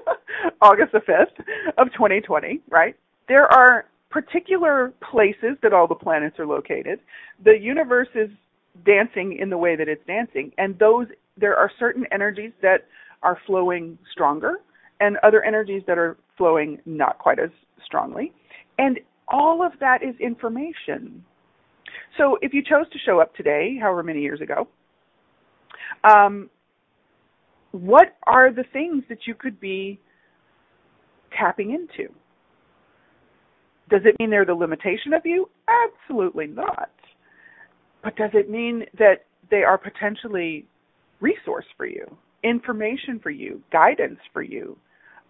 [0.63, 1.45] August the 5th
[1.79, 2.97] of 2020, right?
[3.29, 7.01] There are particular places that all the planets are located.
[7.45, 8.31] The universe is
[8.85, 12.87] dancing in the way that it's dancing and those there are certain energies that
[13.23, 14.57] are flowing stronger
[15.01, 17.51] and other energies that are flowing not quite as
[17.85, 18.33] strongly.
[18.79, 21.25] And all of that is information.
[22.19, 24.69] So if you chose to show up today, however many years ago,
[26.05, 26.51] um,
[27.73, 29.99] what are the things that you could be
[31.37, 32.13] tapping into?
[33.91, 35.49] Does it mean they're the limitation of you?
[35.69, 36.91] Absolutely not.
[38.03, 40.67] But does it mean that they are potentially
[41.21, 42.05] resource for you,
[42.43, 44.77] information for you, guidance for you,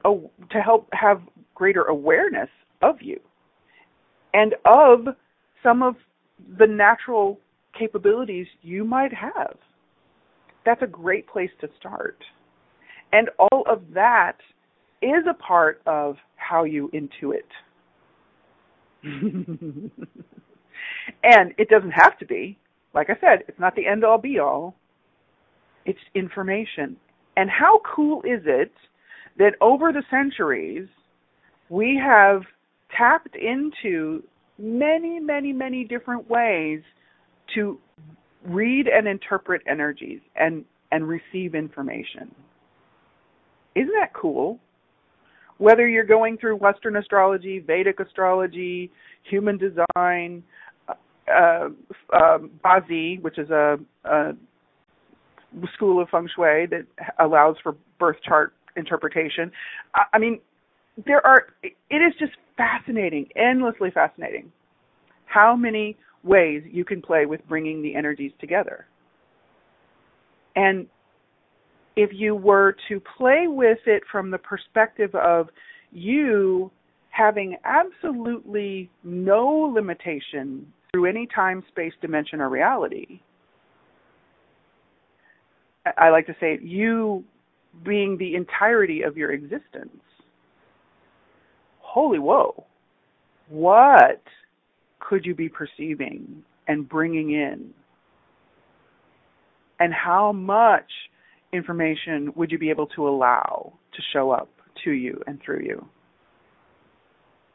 [0.05, 1.23] to help have
[1.55, 2.49] greater awareness
[2.83, 3.21] of you
[4.35, 5.15] and of
[5.63, 5.95] some of
[6.59, 7.39] the natural
[7.79, 9.57] capabilities you might have?
[10.65, 12.19] That's a great place to start.
[13.13, 14.39] And all of that
[15.01, 17.49] is a part of how you intuit.
[21.23, 22.59] and it doesn't have to be.
[22.95, 24.77] Like I said, it's not the end all be all.
[25.85, 26.97] It's information.
[27.37, 28.73] And how cool is it
[29.39, 30.87] that over the centuries,
[31.69, 32.43] we have
[32.97, 34.23] tapped into
[34.59, 36.83] many, many, many different ways
[37.55, 37.79] to
[38.45, 42.35] read and interpret energies and and receive information.
[43.75, 44.59] Isn't that cool?
[45.59, 48.91] Whether you're going through Western astrology, Vedic astrology,
[49.23, 50.43] human design,
[50.89, 51.69] uh,
[52.13, 54.33] uh, Bazi, which is a, a
[55.75, 56.85] school of feng shui that
[57.19, 59.53] allows for birth chart interpretation.
[59.95, 60.41] I, I mean,
[61.07, 61.47] there are.
[61.63, 64.53] It is just fascinating, endlessly fascinating,
[65.27, 68.87] how many ways you can play with bringing the energies together.
[70.57, 70.87] And
[71.97, 75.49] if you were to play with it from the perspective of
[75.91, 76.71] you
[77.11, 83.21] having absolutely no limitation through any time, space, dimension, or reality,
[85.99, 87.25] I like to say you
[87.85, 90.01] being the entirety of your existence.
[91.81, 92.65] Holy whoa.
[93.49, 94.23] What
[95.09, 97.71] could you be perceiving and bringing in?
[99.81, 100.91] And how much
[101.53, 104.49] information would you be able to allow to show up
[104.85, 105.87] to you and through you?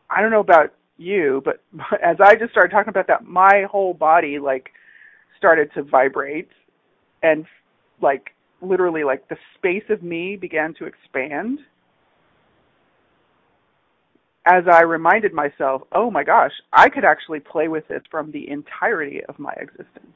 [0.10, 1.64] I don't know about you, but
[2.04, 4.70] as I just started talking about that, my whole body like
[5.38, 6.50] started to vibrate
[7.24, 7.46] and
[8.02, 8.32] like
[8.62, 11.60] literally like the space of me began to expand
[14.48, 18.50] as I reminded myself, oh my gosh, I could actually play with this from the
[18.50, 20.14] entirety of my existence.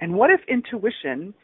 [0.00, 1.34] And what if intuition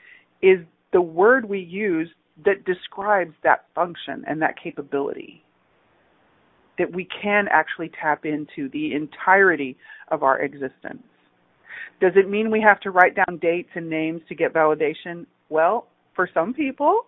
[0.41, 0.59] is
[0.93, 2.09] the word we use
[2.45, 5.45] that describes that function and that capability?
[6.79, 9.77] That we can actually tap into the entirety
[10.11, 11.03] of our existence.
[12.01, 15.27] Does it mean we have to write down dates and names to get validation?
[15.51, 17.03] Well, for some people,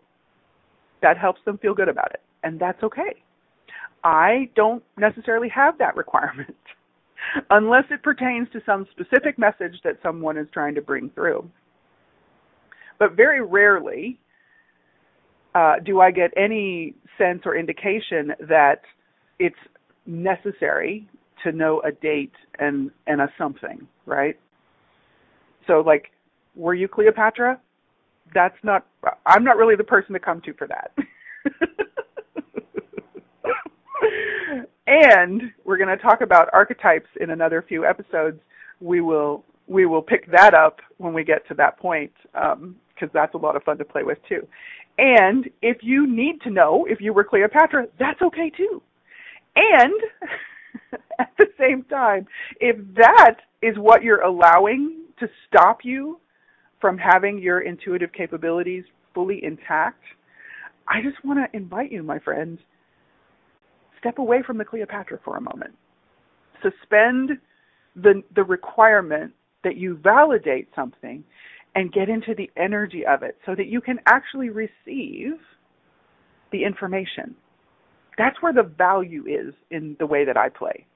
[1.01, 3.23] that helps them feel good about it, and that's okay.
[4.05, 6.57] I don't necessarily have that requirement
[7.51, 11.49] unless it pertains to some specific message that someone is trying to bring through.
[12.99, 14.19] But very rarely
[15.55, 18.83] uh, do I get any sense or indication that
[19.39, 19.57] it's
[20.07, 21.09] necessary
[21.43, 24.39] to know a date and and a something, right?
[25.67, 26.11] So like,
[26.55, 27.61] were you Cleopatra?
[28.35, 28.87] That's not.
[29.27, 30.93] I'm not really the person to come to for that.
[34.91, 38.41] and we're going to talk about archetypes in another few episodes.
[38.81, 43.11] We will we will pick that up when we get to that point because um,
[43.15, 44.47] that's a lot of fun to play with too.
[44.99, 48.83] And if you need to know if you were Cleopatra, that's okay too.
[49.55, 49.95] And
[51.21, 52.27] at the same time,
[52.61, 56.19] if that is what you're allowing to stop you
[56.81, 58.83] from having your intuitive capabilities
[59.15, 60.03] fully intact,
[60.89, 62.59] I just want to invite you, my friends,
[64.01, 65.75] step away from the Cleopatra for a moment.
[66.63, 67.31] Suspend
[67.97, 69.33] the the requirement
[69.65, 71.23] that you validate something
[71.75, 75.35] and get into the energy of it so that you can actually receive
[76.51, 77.35] the information.
[78.19, 80.87] That's where the value is in the way that I play.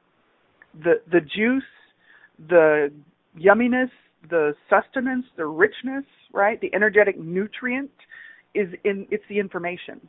[0.83, 1.63] The the juice,
[2.49, 2.93] the
[3.39, 3.91] yumminess,
[4.29, 6.61] the sustenance, the richness, right?
[6.61, 7.91] The energetic nutrient
[8.55, 10.01] is in it's the information.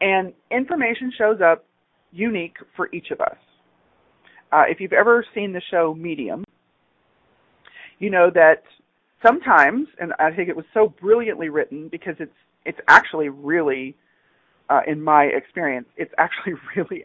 [0.00, 1.64] And information shows up
[2.12, 3.36] unique for each of us.
[4.50, 6.44] Uh, if you've ever seen the show Medium,
[7.98, 8.62] you know that
[9.26, 12.32] sometimes, and I think it was so brilliantly written because it's
[12.64, 13.96] it's actually really,
[14.68, 17.04] uh, in my experience, it's actually really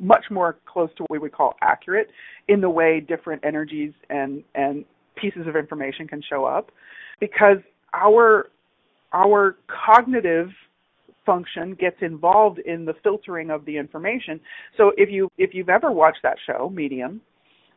[0.00, 2.10] much more close to what we would call accurate
[2.48, 4.84] in the way different energies and and
[5.16, 6.70] pieces of information can show up,
[7.20, 7.58] because
[7.94, 8.50] our
[9.12, 10.50] our cognitive
[11.26, 14.40] function gets involved in the filtering of the information.
[14.76, 17.20] So if you if you've ever watched that show, Medium,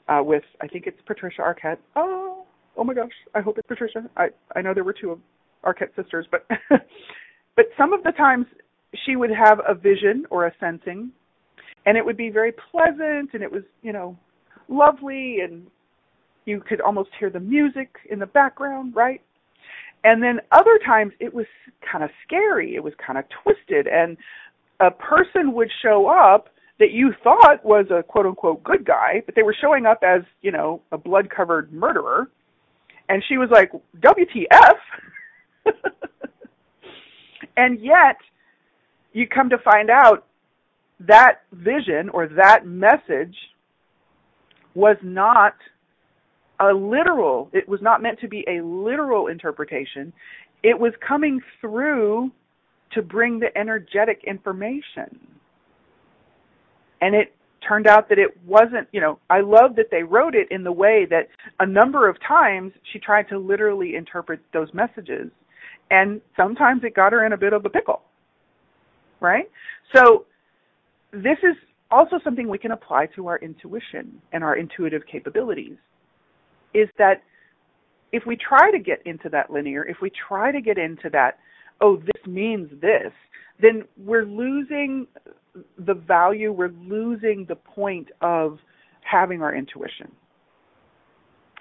[0.08, 1.80] uh, with I think it's Patricia Arquette.
[1.96, 2.46] Oh,
[2.78, 4.10] oh my gosh, I hope it's Patricia.
[4.16, 5.20] I I know there were two of
[5.66, 6.48] Arquette sisters, but
[7.56, 8.46] but some of the times
[9.06, 11.12] she would have a vision or a sensing,
[11.86, 14.18] and it would be very pleasant, and it was you know
[14.68, 15.68] lovely, and
[16.46, 19.22] you could almost hear the music in the background, right?
[20.04, 21.46] And then other times it was
[21.92, 24.18] kind of scary, it was kind of twisted, and
[24.80, 29.36] a person would show up that you thought was a quote unquote good guy, but
[29.36, 32.30] they were showing up as, you know, a blood covered murderer.
[33.10, 34.78] And she was like, WTF?
[37.58, 38.18] and yet,
[39.12, 40.26] you come to find out
[41.02, 43.36] that vision or that message
[44.76, 45.56] was not
[46.60, 50.12] a literal, it was not meant to be a literal interpretation.
[50.64, 52.32] It was coming through
[52.92, 55.20] to bring the energetic information.
[57.02, 57.34] And it
[57.66, 60.72] turned out that it wasn't, you know, I love that they wrote it in the
[60.72, 61.28] way that
[61.60, 65.30] a number of times she tried to literally interpret those messages.
[65.92, 68.02] And sometimes it got her in a bit of a pickle.
[69.22, 69.50] Right?
[69.96, 70.26] So
[71.12, 71.56] this is
[71.92, 75.78] also something we can apply to our intuition and our intuitive capabilities
[76.74, 77.24] is that
[78.12, 81.38] if we try to get into that linear, if we try to get into that,
[81.82, 83.12] oh, this means this,
[83.62, 85.08] then we're losing
[85.86, 88.58] the value, we're losing the point of
[89.02, 90.12] having our intuition.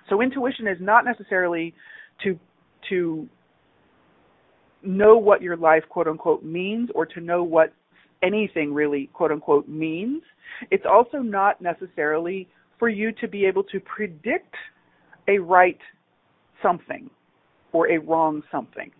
[0.08, 1.74] So intuition is not necessarily
[2.24, 2.38] to
[2.88, 3.28] to
[4.82, 7.72] know what your life quote unquote means or to know what
[8.22, 10.22] anything really quote unquote means.
[10.70, 12.48] It's also not necessarily
[12.78, 14.54] for you to be able to predict
[15.28, 15.78] a right
[16.62, 17.08] something
[17.72, 18.90] or a wrong something.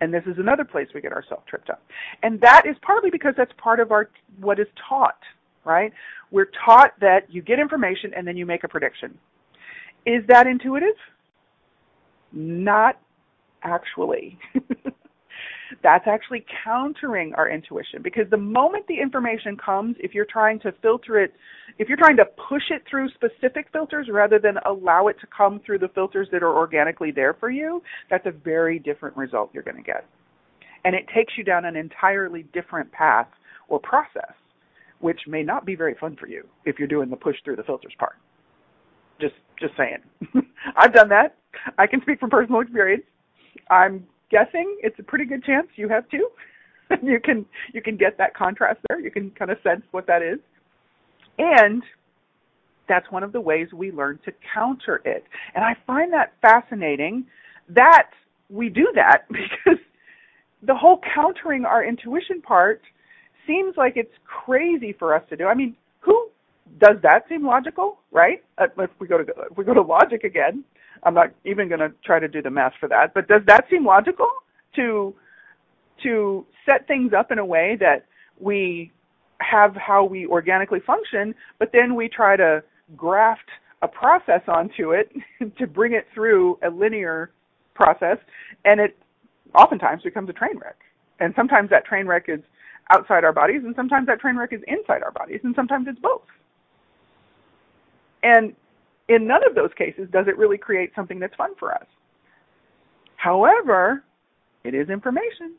[0.00, 1.82] And this is another place we get ourselves tripped up.
[2.22, 4.10] And that is partly because that's part of our
[4.40, 5.18] what is taught,
[5.64, 5.92] right?
[6.30, 9.16] We're taught that you get information and then you make a prediction.
[10.04, 10.94] Is that intuitive?
[12.32, 13.00] Not
[13.62, 14.38] actually.
[15.82, 20.72] that's actually countering our intuition because the moment the information comes, if you're trying to
[20.82, 21.34] filter it,
[21.78, 25.60] if you're trying to push it through specific filters rather than allow it to come
[25.64, 29.62] through the filters that are organically there for you, that's a very different result you're
[29.62, 30.06] going to get.
[30.84, 33.28] And it takes you down an entirely different path
[33.68, 34.32] or process,
[35.00, 37.64] which may not be very fun for you if you're doing the push through the
[37.64, 38.16] filters part.
[39.20, 39.98] Just just saying.
[40.76, 41.36] I've done that.
[41.78, 43.04] I can speak from personal experience.
[43.70, 46.28] I'm guessing it's a pretty good chance you have too.
[47.02, 49.00] you can you can get that contrast there.
[49.00, 50.38] You can kind of sense what that is.
[51.38, 51.82] And
[52.88, 55.24] that's one of the ways we learn to counter it.
[55.54, 57.26] And I find that fascinating
[57.68, 58.10] that
[58.48, 59.80] we do that because
[60.62, 62.80] the whole countering our intuition part
[63.46, 65.46] seems like it's crazy for us to do.
[65.46, 66.28] I mean, who
[66.78, 68.42] does that seem logical, right?
[68.58, 70.64] Uh, if we go to if we go to logic again,
[71.02, 73.14] I'm not even going to try to do the math for that.
[73.14, 74.28] But does that seem logical
[74.76, 75.14] to
[76.02, 78.06] to set things up in a way that
[78.38, 78.92] we
[79.40, 82.62] have how we organically function, but then we try to
[82.96, 83.48] graft
[83.82, 85.10] a process onto it
[85.58, 87.30] to bring it through a linear
[87.74, 88.18] process,
[88.64, 88.96] and it
[89.54, 90.76] oftentimes becomes a train wreck.
[91.20, 92.40] And sometimes that train wreck is
[92.90, 95.98] outside our bodies, and sometimes that train wreck is inside our bodies, and sometimes it's
[95.98, 96.22] both.
[98.22, 98.54] And
[99.08, 101.86] in none of those cases does it really create something that's fun for us.
[103.16, 104.04] However,
[104.64, 105.54] it is information.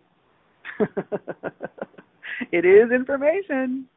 [2.51, 3.87] it is information.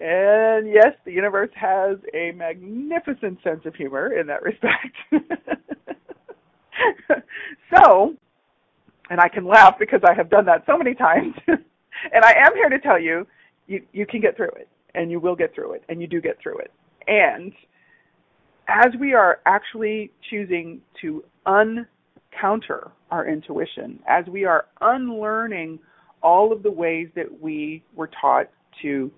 [0.00, 4.96] And yes, the universe has a magnificent sense of humor in that respect.
[7.74, 8.14] so,
[9.10, 11.34] and I can laugh because I have done that so many times.
[11.46, 13.26] and I am here to tell you,
[13.68, 16.20] you you can get through it, and you will get through it, and you do
[16.20, 16.72] get through it.
[17.06, 17.52] And
[18.70, 25.78] as we are actually choosing to uncounter our intuition, as we are unlearning
[26.22, 28.48] all of the ways that we were taught
[28.82, 29.10] to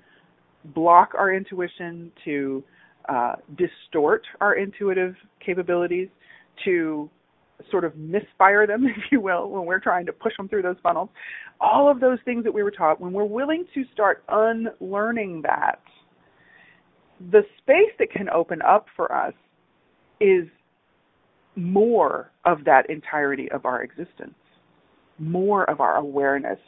[0.74, 2.64] block our intuition, to
[3.08, 6.08] uh, distort our intuitive capabilities,
[6.64, 7.10] to
[7.70, 10.76] sort of misfire them, if you will, when we're trying to push them through those
[10.82, 11.10] funnels.
[11.60, 15.80] All of those things that we were taught, when we're willing to start unlearning that,
[17.30, 19.34] the space that can open up for us
[20.22, 20.48] is
[21.56, 24.34] more of that entirety of our existence,
[25.18, 26.58] more of our awareness.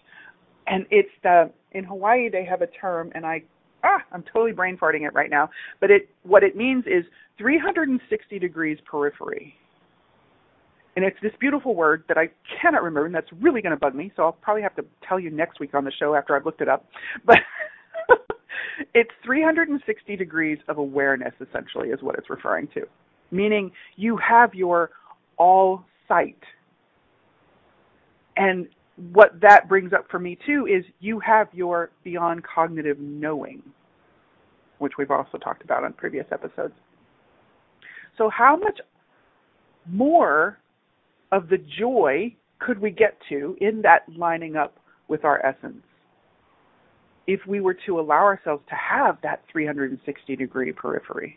[0.67, 3.43] And it's the in Hawaii they have a term and I
[3.83, 5.51] ah I'm totally brain farting it right now,
[5.81, 7.05] but it what it means is
[7.39, 9.55] 360 degrees periphery.
[10.97, 12.29] And it's this beautiful word that I
[12.63, 14.13] cannot remember, and that's really going to bug me.
[14.15, 16.61] So I'll probably have to tell you next week on the show after I've looked
[16.61, 16.87] it up.
[17.25, 17.39] But
[18.95, 22.83] it's 360 degrees of awareness, essentially, is what it's referring to.
[23.35, 24.91] Meaning you have your
[25.39, 26.39] all sight.
[28.37, 28.69] And
[29.13, 33.61] what that brings up for me, too, is you have your beyond cognitive knowing,
[34.79, 36.75] which we've also talked about on previous episodes.
[38.17, 38.79] So, how much
[39.91, 40.61] more
[41.33, 44.77] of the joy could we get to in that lining up
[45.09, 45.83] with our essence
[47.27, 51.37] if we were to allow ourselves to have that 360 degree periphery?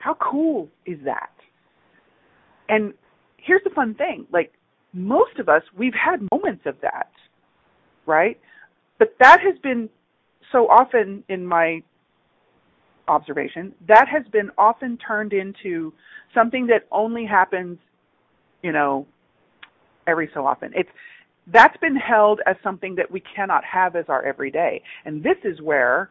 [0.00, 1.30] How cool is that?
[2.68, 2.92] And
[3.38, 4.52] here's the fun thing like,
[4.92, 7.10] most of us, we've had moments of that,
[8.06, 8.40] right?
[8.98, 9.88] But that has been
[10.50, 11.82] so often in my
[13.06, 15.92] observation, that has been often turned into
[16.34, 17.78] something that only happens
[18.62, 19.06] you know,
[20.06, 20.72] every so often.
[20.74, 20.88] It's
[21.46, 24.82] that's been held as something that we cannot have as our everyday.
[25.04, 26.10] And this is where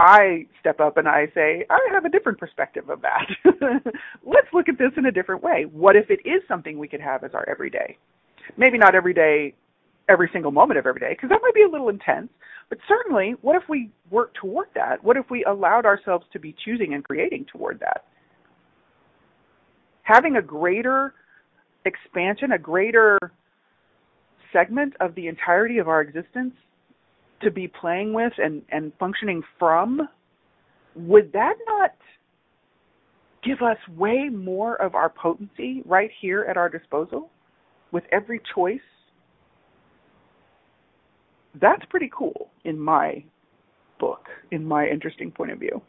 [0.00, 3.26] I step up and I say, I have a different perspective of that.
[4.24, 5.66] Let's look at this in a different way.
[5.70, 7.98] What if it is something we could have as our everyday?
[8.56, 9.54] Maybe not every day,
[10.08, 12.30] every single moment of every day, because that might be a little intense.
[12.70, 15.04] But certainly, what if we work toward that?
[15.04, 18.04] What if we allowed ourselves to be choosing and creating toward that?
[20.04, 21.12] Having a greater
[21.84, 23.18] expansion, a greater
[24.50, 26.54] segment of the entirety of our existence
[27.42, 30.08] to be playing with and, and functioning from,
[30.94, 31.94] would that not
[33.42, 37.30] give us way more of our potency right here at our disposal
[37.92, 38.78] with every choice?
[41.60, 43.24] That's pretty cool in my
[43.98, 45.82] book, in my interesting point of view.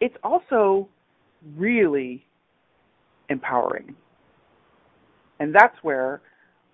[0.00, 0.88] It's also
[1.56, 2.24] really
[3.28, 3.94] empowering
[5.38, 6.20] and that's where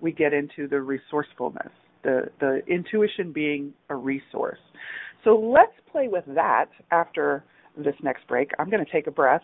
[0.02, 1.72] we get into the resourcefulness,
[2.02, 4.58] the, the intuition being a resource.
[5.24, 7.44] So let's play with that after
[7.76, 8.50] this next break.
[8.58, 9.40] I'm going to take a breath.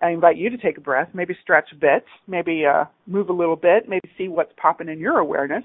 [0.00, 3.32] I invite you to take a breath, maybe stretch a bit, maybe uh, move a
[3.32, 5.64] little bit, maybe see what's popping in your awareness.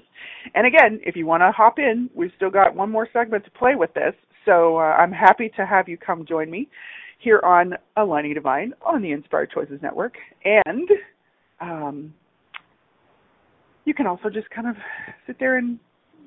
[0.54, 3.50] And again, if you want to hop in, we've still got one more segment to
[3.52, 4.14] play with this.
[4.46, 6.68] So uh, I'm happy to have you come join me
[7.18, 10.14] here on Aligning Divine on the Inspired Choices Network.
[10.44, 10.88] And
[11.60, 12.14] um,
[13.88, 14.76] you can also just kind of
[15.26, 15.80] sit there and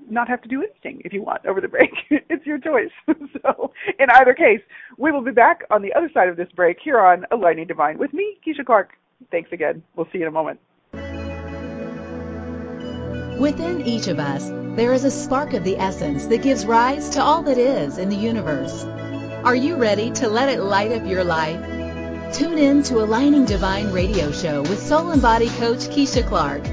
[0.09, 1.91] not have to do anything if you want over the break.
[2.09, 2.89] it's your choice.
[3.07, 4.59] so, in either case,
[4.97, 7.99] we will be back on the other side of this break here on Aligning Divine
[7.99, 8.89] with me, Keisha Clark.
[9.30, 9.84] Thanks again.
[9.95, 10.59] We'll see you in a moment.
[13.39, 17.22] Within each of us, there is a spark of the essence that gives rise to
[17.22, 18.84] all that is in the universe.
[19.43, 21.59] Are you ready to let it light up your life?
[22.34, 26.64] Tune in to Aligning Divine radio show with soul and body coach Keisha Clark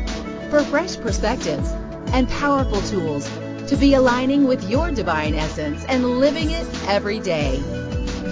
[0.51, 1.71] for fresh perspectives
[2.13, 3.29] and powerful tools
[3.69, 7.63] to be aligning with your divine essence and living it every day.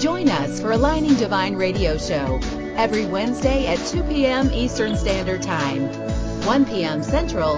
[0.01, 2.41] Join us for Aligning Divine Radio Show
[2.77, 4.51] every Wednesday at 2 p.m.
[4.53, 5.89] Eastern Standard Time,
[6.45, 7.03] 1 p.m.
[7.03, 7.57] Central,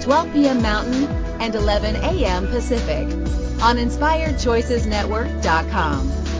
[0.00, 0.62] 12 p.m.
[0.62, 1.04] Mountain,
[1.40, 2.46] and 11 a.m.
[2.48, 3.06] Pacific
[3.62, 6.39] on InspiredChoicesNetwork.com.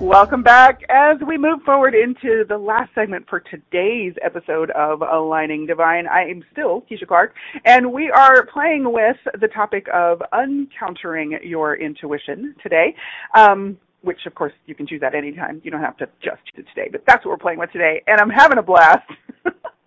[0.00, 5.64] Welcome back as we move forward into the last segment for today's episode of Aligning
[5.64, 6.06] Divine.
[6.06, 7.34] I am still Keisha Clark,
[7.64, 12.94] and we are playing with the topic of uncountering your intuition today.
[13.34, 15.62] Um, which of course you can choose that anytime.
[15.64, 18.02] You don't have to just choose it today, but that's what we're playing with today,
[18.06, 19.08] and I'm having a blast.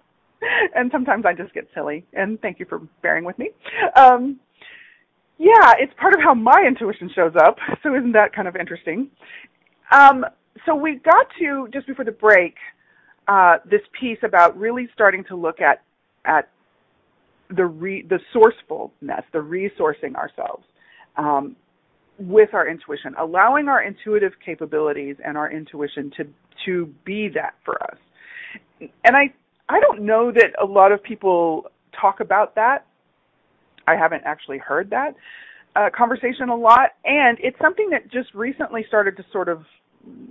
[0.75, 3.51] and sometimes I just get silly, and thank you for bearing with me.
[3.95, 4.39] Um,
[5.37, 7.57] yeah, it's part of how my intuition shows up.
[7.81, 9.09] So isn't that kind of interesting?
[9.91, 10.25] Um,
[10.65, 12.55] so we got to just before the break
[13.27, 15.81] uh, this piece about really starting to look at
[16.25, 16.49] at
[17.55, 20.63] the re, the sourcefulness, the resourcing ourselves
[21.17, 21.55] um,
[22.19, 26.27] with our intuition, allowing our intuitive capabilities and our intuition to
[26.65, 27.97] to be that for us.
[29.05, 29.33] And I
[29.69, 31.67] I don't know that a lot of people
[31.99, 32.85] talk about that.
[33.87, 35.15] I haven't actually heard that
[35.75, 39.63] uh, conversation a lot, and it's something that just recently started to sort of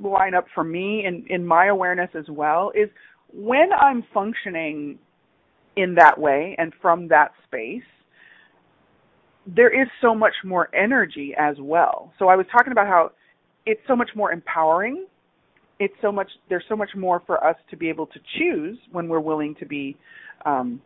[0.03, 2.73] line up for me in in my awareness as well.
[2.75, 2.89] Is
[3.33, 4.99] when I'm functioning
[5.77, 7.83] in that way and from that space,
[9.47, 12.13] there is so much more energy as well.
[12.19, 13.13] So I was talking about how
[13.65, 15.07] it's so much more empowering.
[15.79, 19.09] It's so much there's so much more for us to be able to choose when
[19.09, 19.97] we're willing to be
[20.45, 20.83] um,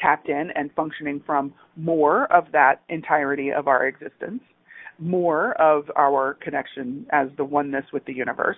[0.00, 4.42] tapped in and functioning from more of that entirety of our existence,
[4.98, 8.56] more of our connection as the oneness with the universe.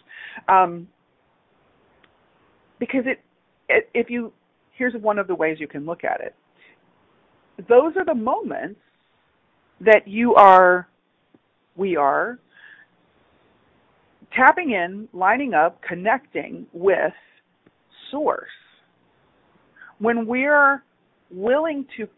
[0.49, 0.89] Um,
[2.78, 3.20] because it,
[3.68, 4.32] it, if you,
[4.76, 6.35] here's one of the ways you can look at it.
[7.68, 8.80] Those are the moments
[9.80, 10.89] that you are,
[11.76, 12.39] we are,
[14.35, 17.12] tapping in, lining up, connecting with
[18.11, 18.49] source.
[19.99, 20.82] When we're
[21.35, 22.09] willing to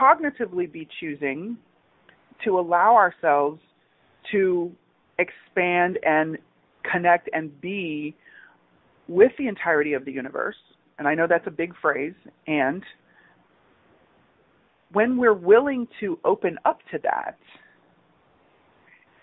[0.00, 1.56] cognitively be choosing
[2.44, 3.60] to allow ourselves
[4.32, 4.70] to
[5.18, 6.36] expand and
[6.90, 8.14] connect and be
[9.08, 10.56] with the entirety of the universe.
[10.98, 12.14] And I know that's a big phrase.
[12.46, 12.82] And
[14.92, 17.36] when we're willing to open up to that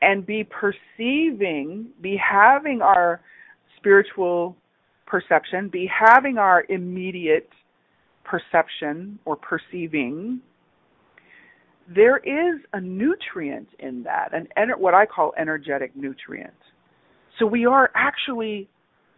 [0.01, 3.21] and be perceiving, be having our
[3.77, 4.55] spiritual
[5.05, 7.49] perception, be having our immediate
[8.23, 10.41] perception or perceiving,
[11.93, 14.47] there is a nutrient in that, an
[14.77, 16.53] what I call energetic nutrient.
[17.39, 18.69] So we are actually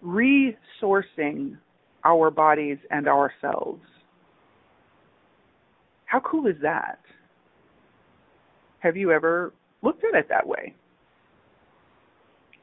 [0.03, 1.57] resourcing
[2.03, 3.81] our bodies and ourselves.
[6.05, 6.99] How cool is that?
[8.79, 10.73] Have you ever looked at it that way?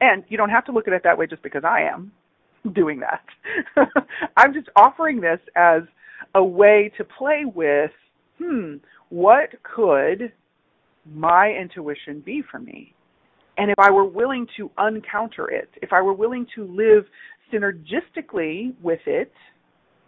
[0.01, 2.13] And you don't have to look at it that way just because I am
[2.75, 3.25] doing that.
[4.37, 5.83] I'm just offering this as
[6.35, 7.91] a way to play with,
[8.39, 8.77] hmm,
[9.11, 10.33] what could
[11.15, 12.95] my intuition be for me?
[13.59, 17.05] And if I were willing to uncounter it, if I were willing to live
[17.53, 19.33] synergistically with it,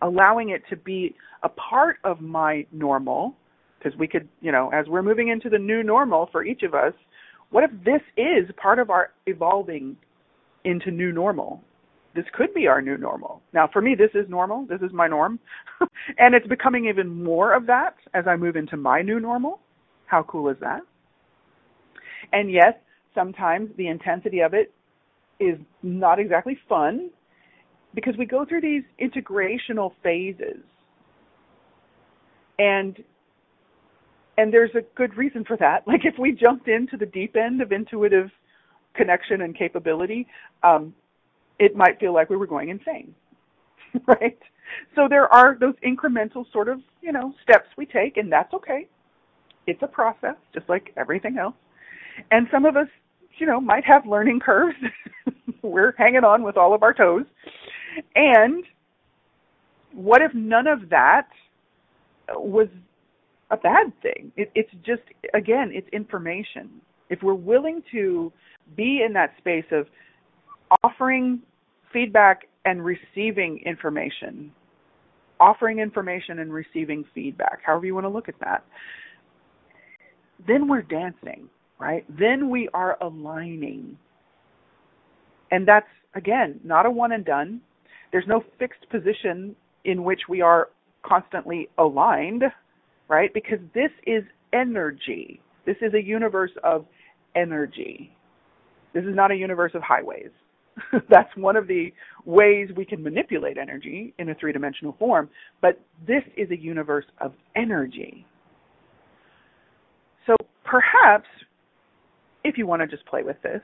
[0.03, 3.37] allowing it to be a part of my normal,
[3.79, 6.75] because we could, you know, as we're moving into the new normal for each of
[6.75, 6.95] us,
[7.51, 9.97] what if this is part of our evolving
[10.64, 11.62] into new normal?
[12.15, 13.43] This could be our new normal.
[13.53, 14.67] Now, for me, this is normal.
[14.67, 15.39] This is my norm.
[16.19, 19.61] and it's becoming even more of that as I move into my new normal.
[20.07, 20.81] How cool is that?
[22.33, 22.75] And yes,
[23.15, 24.73] sometimes the intensity of it
[25.41, 27.11] is not exactly fun
[27.95, 30.62] because we go through these integrational phases.
[32.59, 33.03] And
[34.37, 35.85] and there's a good reason for that.
[35.87, 38.31] Like if we jumped into the deep end of intuitive
[38.95, 40.27] connection and capability,
[40.62, 40.95] um,
[41.59, 43.15] it might feel like we were going insane.
[44.07, 44.39] right?
[44.95, 48.89] So there are those incremental sort of, you know, steps we take and that's okay.
[49.67, 51.55] It's a process, just like everything else.
[52.31, 52.89] And some of us,
[53.39, 54.77] you know, might have learning curves.
[55.63, 57.25] We're hanging on with all of our toes.
[58.15, 58.65] And
[59.93, 61.29] what if none of that
[62.29, 62.69] was
[63.51, 64.33] a bad thing?
[64.37, 65.03] It, it's just,
[65.33, 66.81] again, it's information.
[67.11, 68.33] If we're willing to
[68.77, 69.87] be in that space of
[70.83, 71.41] offering
[71.93, 74.53] feedback and receiving information,
[75.41, 78.64] offering information and receiving feedback, however you want to look at that,
[80.47, 81.49] then we're dancing,
[81.79, 82.05] right?
[82.18, 83.97] Then we are aligning.
[85.51, 87.61] And that's, again, not a one and done.
[88.12, 89.55] There's no fixed position
[89.85, 90.70] in which we are
[91.05, 92.45] constantly aligned,
[93.09, 93.33] right?
[93.35, 95.41] Because this is energy.
[95.66, 96.87] This is a universe of
[97.35, 98.16] energy.
[98.93, 100.31] This is not a universe of highways.
[101.11, 101.93] That's one of the
[102.25, 105.29] ways we can manipulate energy in a three dimensional form,
[105.61, 108.27] but this is a universe of energy.
[110.27, 111.29] So perhaps,
[112.45, 113.61] if you want to just play with this,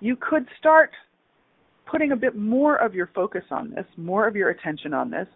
[0.00, 0.90] you could start
[1.90, 5.26] putting a bit more of your focus on this, more of your attention on this,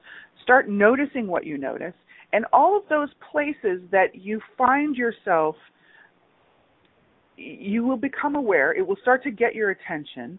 [0.42, 1.94] start noticing what you notice,
[2.32, 5.54] and all of those places that you find yourself,
[7.36, 10.38] you will become aware, it will start to get your attention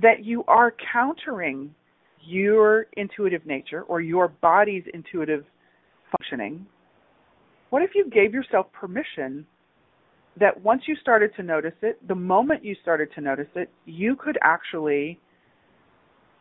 [0.00, 1.74] that you are countering
[2.20, 5.44] your intuitive nature or your body's intuitive
[6.10, 6.66] functioning.
[7.70, 9.46] What if you gave yourself permission
[10.38, 14.16] that once you started to notice it, the moment you started to notice it, you
[14.16, 15.18] could actually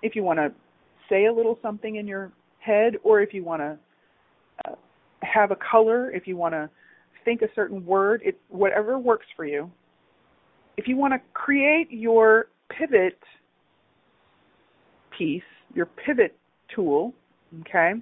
[0.03, 0.51] if you want to
[1.09, 3.77] say a little something in your head, or if you want to
[4.65, 4.75] uh,
[5.23, 6.69] have a color, if you want to
[7.25, 9.71] think a certain word, it whatever works for you.
[10.77, 12.47] If you want to create your
[12.77, 13.17] pivot
[15.17, 15.43] piece,
[15.73, 16.35] your pivot
[16.73, 17.13] tool,
[17.61, 17.93] okay,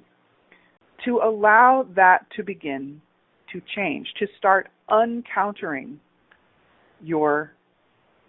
[1.06, 3.02] to allow that to begin
[3.52, 6.00] to change, to start uncountering
[7.02, 7.54] your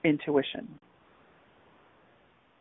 [0.04, 0.78] intuition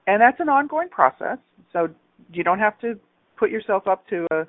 [0.07, 1.37] and that's an ongoing process.
[1.71, 1.89] So
[2.33, 2.99] you don't have to
[3.37, 4.41] put yourself up to a,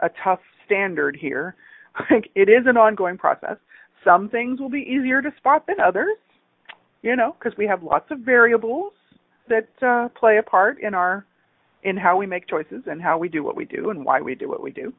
[0.00, 1.54] a tough standard here.
[2.10, 3.58] Like it is an ongoing process.
[4.02, 6.16] Some things will be easier to spot than others,
[7.02, 8.94] you know, because we have lots of variables
[9.52, 11.26] that uh, play a part in our
[11.84, 14.34] in how we make choices and how we do what we do and why we
[14.34, 14.92] do what we do.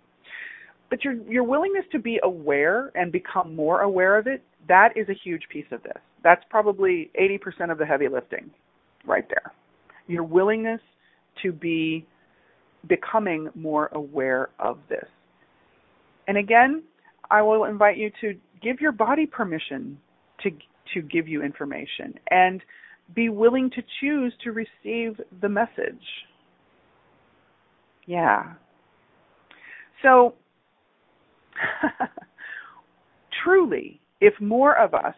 [0.90, 5.10] But your your willingness to be aware and become more aware of it, that is
[5.10, 5.98] a huge piece of this.
[6.24, 8.50] That's probably 80% of the heavy lifting
[9.06, 9.52] right there
[10.08, 10.82] your willingness
[11.42, 12.06] to be
[12.88, 15.08] becoming more aware of this.
[16.28, 16.84] And again,
[17.32, 19.98] I will invite you to give your body permission
[20.44, 20.52] to
[20.94, 22.62] to give you information and
[23.16, 26.04] be willing to choose to receive the message.
[28.06, 28.54] Yeah.
[30.02, 30.36] So
[33.44, 35.16] truly, if more of us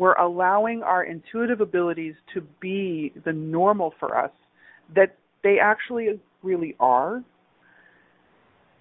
[0.00, 4.30] we're allowing our intuitive abilities to be the normal for us
[4.96, 7.22] that they actually really are.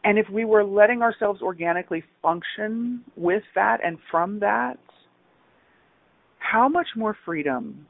[0.06, 4.80] And if we were letting ourselves organically function with that and from that,
[6.38, 7.86] how much more freedom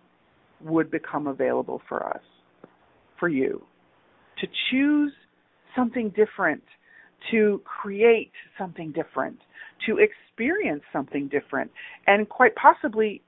[0.61, 2.21] would become available for us,
[3.19, 3.61] for you,
[4.39, 5.11] to choose
[5.75, 6.63] something different,
[7.31, 9.37] to create something different,
[9.85, 11.69] to experience something different,
[12.07, 13.21] and quite possibly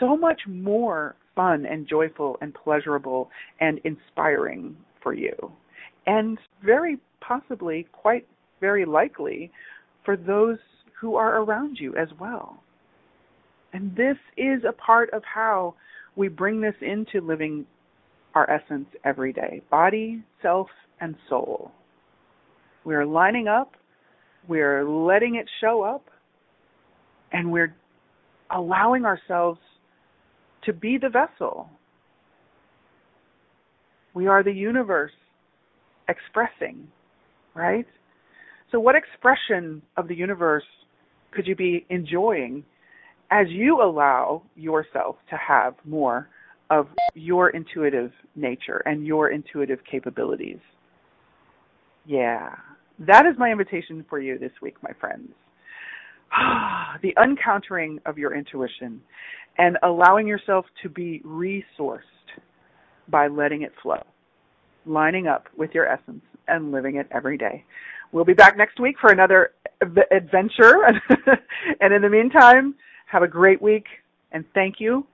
[0.00, 5.34] so much more fun and joyful and pleasurable and inspiring for you.
[6.06, 8.26] And very possibly, quite
[8.60, 9.50] very likely,
[10.04, 10.58] for those
[11.00, 12.62] who are around you as well.
[13.72, 15.74] And this is a part of how
[16.16, 17.66] we bring this into living
[18.34, 20.68] our essence every day body, self,
[21.00, 21.70] and soul.
[22.84, 23.76] We're lining up
[24.48, 26.04] we're letting it show up,
[27.32, 27.74] and we're
[28.50, 29.58] allowing ourselves
[30.64, 31.68] to be the vessel.
[34.14, 35.12] We are the universe
[36.08, 36.86] expressing,
[37.54, 37.86] right?
[38.70, 40.64] So, what expression of the universe
[41.32, 42.64] could you be enjoying
[43.30, 46.28] as you allow yourself to have more
[46.70, 50.58] of your intuitive nature and your intuitive capabilities?
[52.04, 52.54] Yeah.
[52.98, 55.28] That is my invitation for you this week, my friends.
[57.02, 59.00] the uncountering of your intuition
[59.58, 62.00] and allowing yourself to be resourced
[63.08, 64.02] by letting it flow,
[64.84, 67.64] lining up with your essence and living it every day.
[68.12, 70.86] We'll be back next week for another adventure.
[71.80, 72.74] and in the meantime,
[73.06, 73.86] have a great week
[74.32, 75.06] and thank you.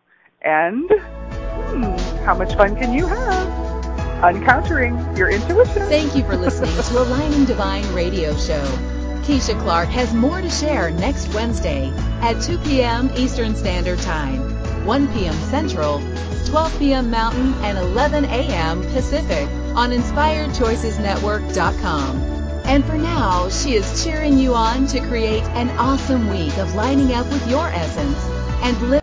[0.43, 3.63] And hmm, how much fun can you have?
[4.23, 5.83] uncountering your intuition.
[5.89, 8.63] Thank you for listening to Aligning Divine Radio Show.
[9.23, 11.91] Keisha Clark has more to share next Wednesday
[12.23, 13.11] at 2 p.m.
[13.17, 14.41] Eastern Standard Time,
[14.87, 15.35] 1 p.m.
[15.35, 16.01] Central,
[16.47, 17.11] 12 p.m.
[17.11, 18.83] Mountain, and 11 a.m.
[18.93, 22.42] Pacific on InspiredChoicesNetwork.com.
[22.65, 27.13] And for now, she is cheering you on to create an awesome week of lining
[27.13, 28.19] up with your essence
[28.63, 29.03] and live.